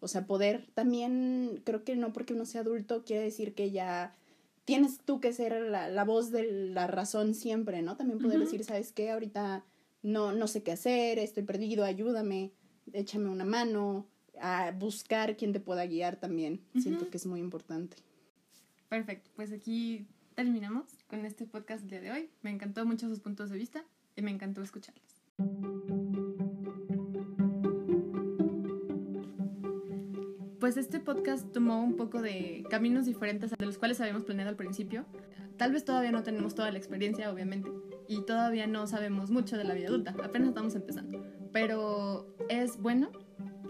O 0.00 0.08
sea, 0.08 0.26
poder 0.26 0.66
también, 0.74 1.62
creo 1.64 1.84
que 1.84 1.94
no 1.94 2.12
porque 2.12 2.34
uno 2.34 2.46
sea 2.46 2.62
adulto 2.62 3.04
quiere 3.04 3.22
decir 3.22 3.54
que 3.54 3.70
ya 3.70 4.16
tienes 4.64 4.98
tú 4.98 5.20
que 5.20 5.32
ser 5.32 5.60
la, 5.60 5.88
la 5.88 6.04
voz 6.04 6.32
de 6.32 6.50
la 6.50 6.88
razón 6.88 7.34
siempre, 7.34 7.80
¿no? 7.82 7.96
También 7.96 8.18
poder 8.18 8.40
decir, 8.40 8.64
¿sabes 8.64 8.90
qué? 8.90 9.12
Ahorita 9.12 9.64
no, 10.02 10.32
no 10.32 10.48
sé 10.48 10.64
qué 10.64 10.72
hacer, 10.72 11.20
estoy 11.20 11.44
perdido, 11.44 11.84
ayúdame, 11.84 12.50
échame 12.92 13.28
una 13.28 13.44
mano, 13.44 14.08
a 14.40 14.72
buscar 14.72 15.36
quien 15.36 15.52
te 15.52 15.60
pueda 15.60 15.86
guiar 15.86 16.16
también. 16.16 16.60
Siento 16.78 17.10
que 17.10 17.16
es 17.16 17.26
muy 17.26 17.40
importante. 17.40 17.96
Perfecto, 18.88 19.30
pues 19.34 19.52
aquí 19.52 20.06
terminamos 20.34 20.84
con 21.08 21.24
este 21.24 21.46
podcast 21.46 21.82
del 21.82 21.90
día 21.90 22.00
de 22.00 22.12
hoy. 22.12 22.30
Me 22.42 22.50
encantó 22.50 22.84
mucho 22.84 23.08
sus 23.08 23.20
puntos 23.20 23.50
de 23.50 23.58
vista 23.58 23.84
y 24.16 24.22
me 24.22 24.30
encantó 24.30 24.62
escucharlos. 24.62 25.22
Pues 30.60 30.78
este 30.78 30.98
podcast 30.98 31.52
tomó 31.52 31.82
un 31.82 31.96
poco 31.96 32.22
de 32.22 32.64
caminos 32.70 33.04
diferentes 33.04 33.50
de 33.50 33.66
los 33.66 33.76
cuales 33.76 34.00
habíamos 34.00 34.24
planeado 34.24 34.48
al 34.48 34.56
principio. 34.56 35.04
Tal 35.58 35.72
vez 35.72 35.84
todavía 35.84 36.10
no 36.10 36.22
tenemos 36.22 36.54
toda 36.54 36.70
la 36.70 36.78
experiencia, 36.78 37.30
obviamente, 37.30 37.70
y 38.08 38.24
todavía 38.24 38.66
no 38.66 38.86
sabemos 38.86 39.30
mucho 39.30 39.58
de 39.58 39.64
la 39.64 39.74
vida 39.74 39.88
adulta, 39.88 40.14
apenas 40.22 40.48
estamos 40.48 40.74
empezando. 40.74 41.22
Pero 41.52 42.34
es 42.48 42.78
bueno 42.78 43.12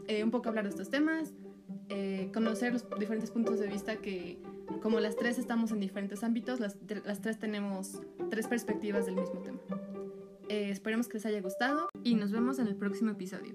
eh, 0.09 0.25
un 0.25 0.31
poco 0.31 0.49
hablar 0.49 0.64
de 0.64 0.71
estos 0.71 0.90
temas, 0.90 1.33
eh, 1.88 2.31
conocer 2.33 2.73
los 2.73 2.87
diferentes 2.99 3.31
puntos 3.31 3.59
de 3.59 3.67
vista 3.67 3.97
que, 3.97 4.38
como 4.83 5.01
las 5.01 5.17
tres 5.17 5.38
estamos 5.38 5.71
en 5.73 5.81
diferentes 5.81 6.23
ámbitos, 6.25 6.61
las, 6.61 6.77
las 7.05 7.21
tres 7.21 7.38
tenemos 7.38 8.01
tres 8.31 8.47
perspectivas 8.47 9.07
del 9.07 9.17
mismo 9.17 9.40
tema. 9.40 9.59
Eh, 10.49 10.71
esperemos 10.71 11.09
que 11.09 11.14
les 11.14 11.27
haya 11.27 11.40
gustado 11.40 11.88
y 12.03 12.14
nos 12.14 12.33
vemos 12.33 12.59
en 12.59 12.67
el 12.67 12.77
próximo 12.77 13.11
episodio. 13.11 13.55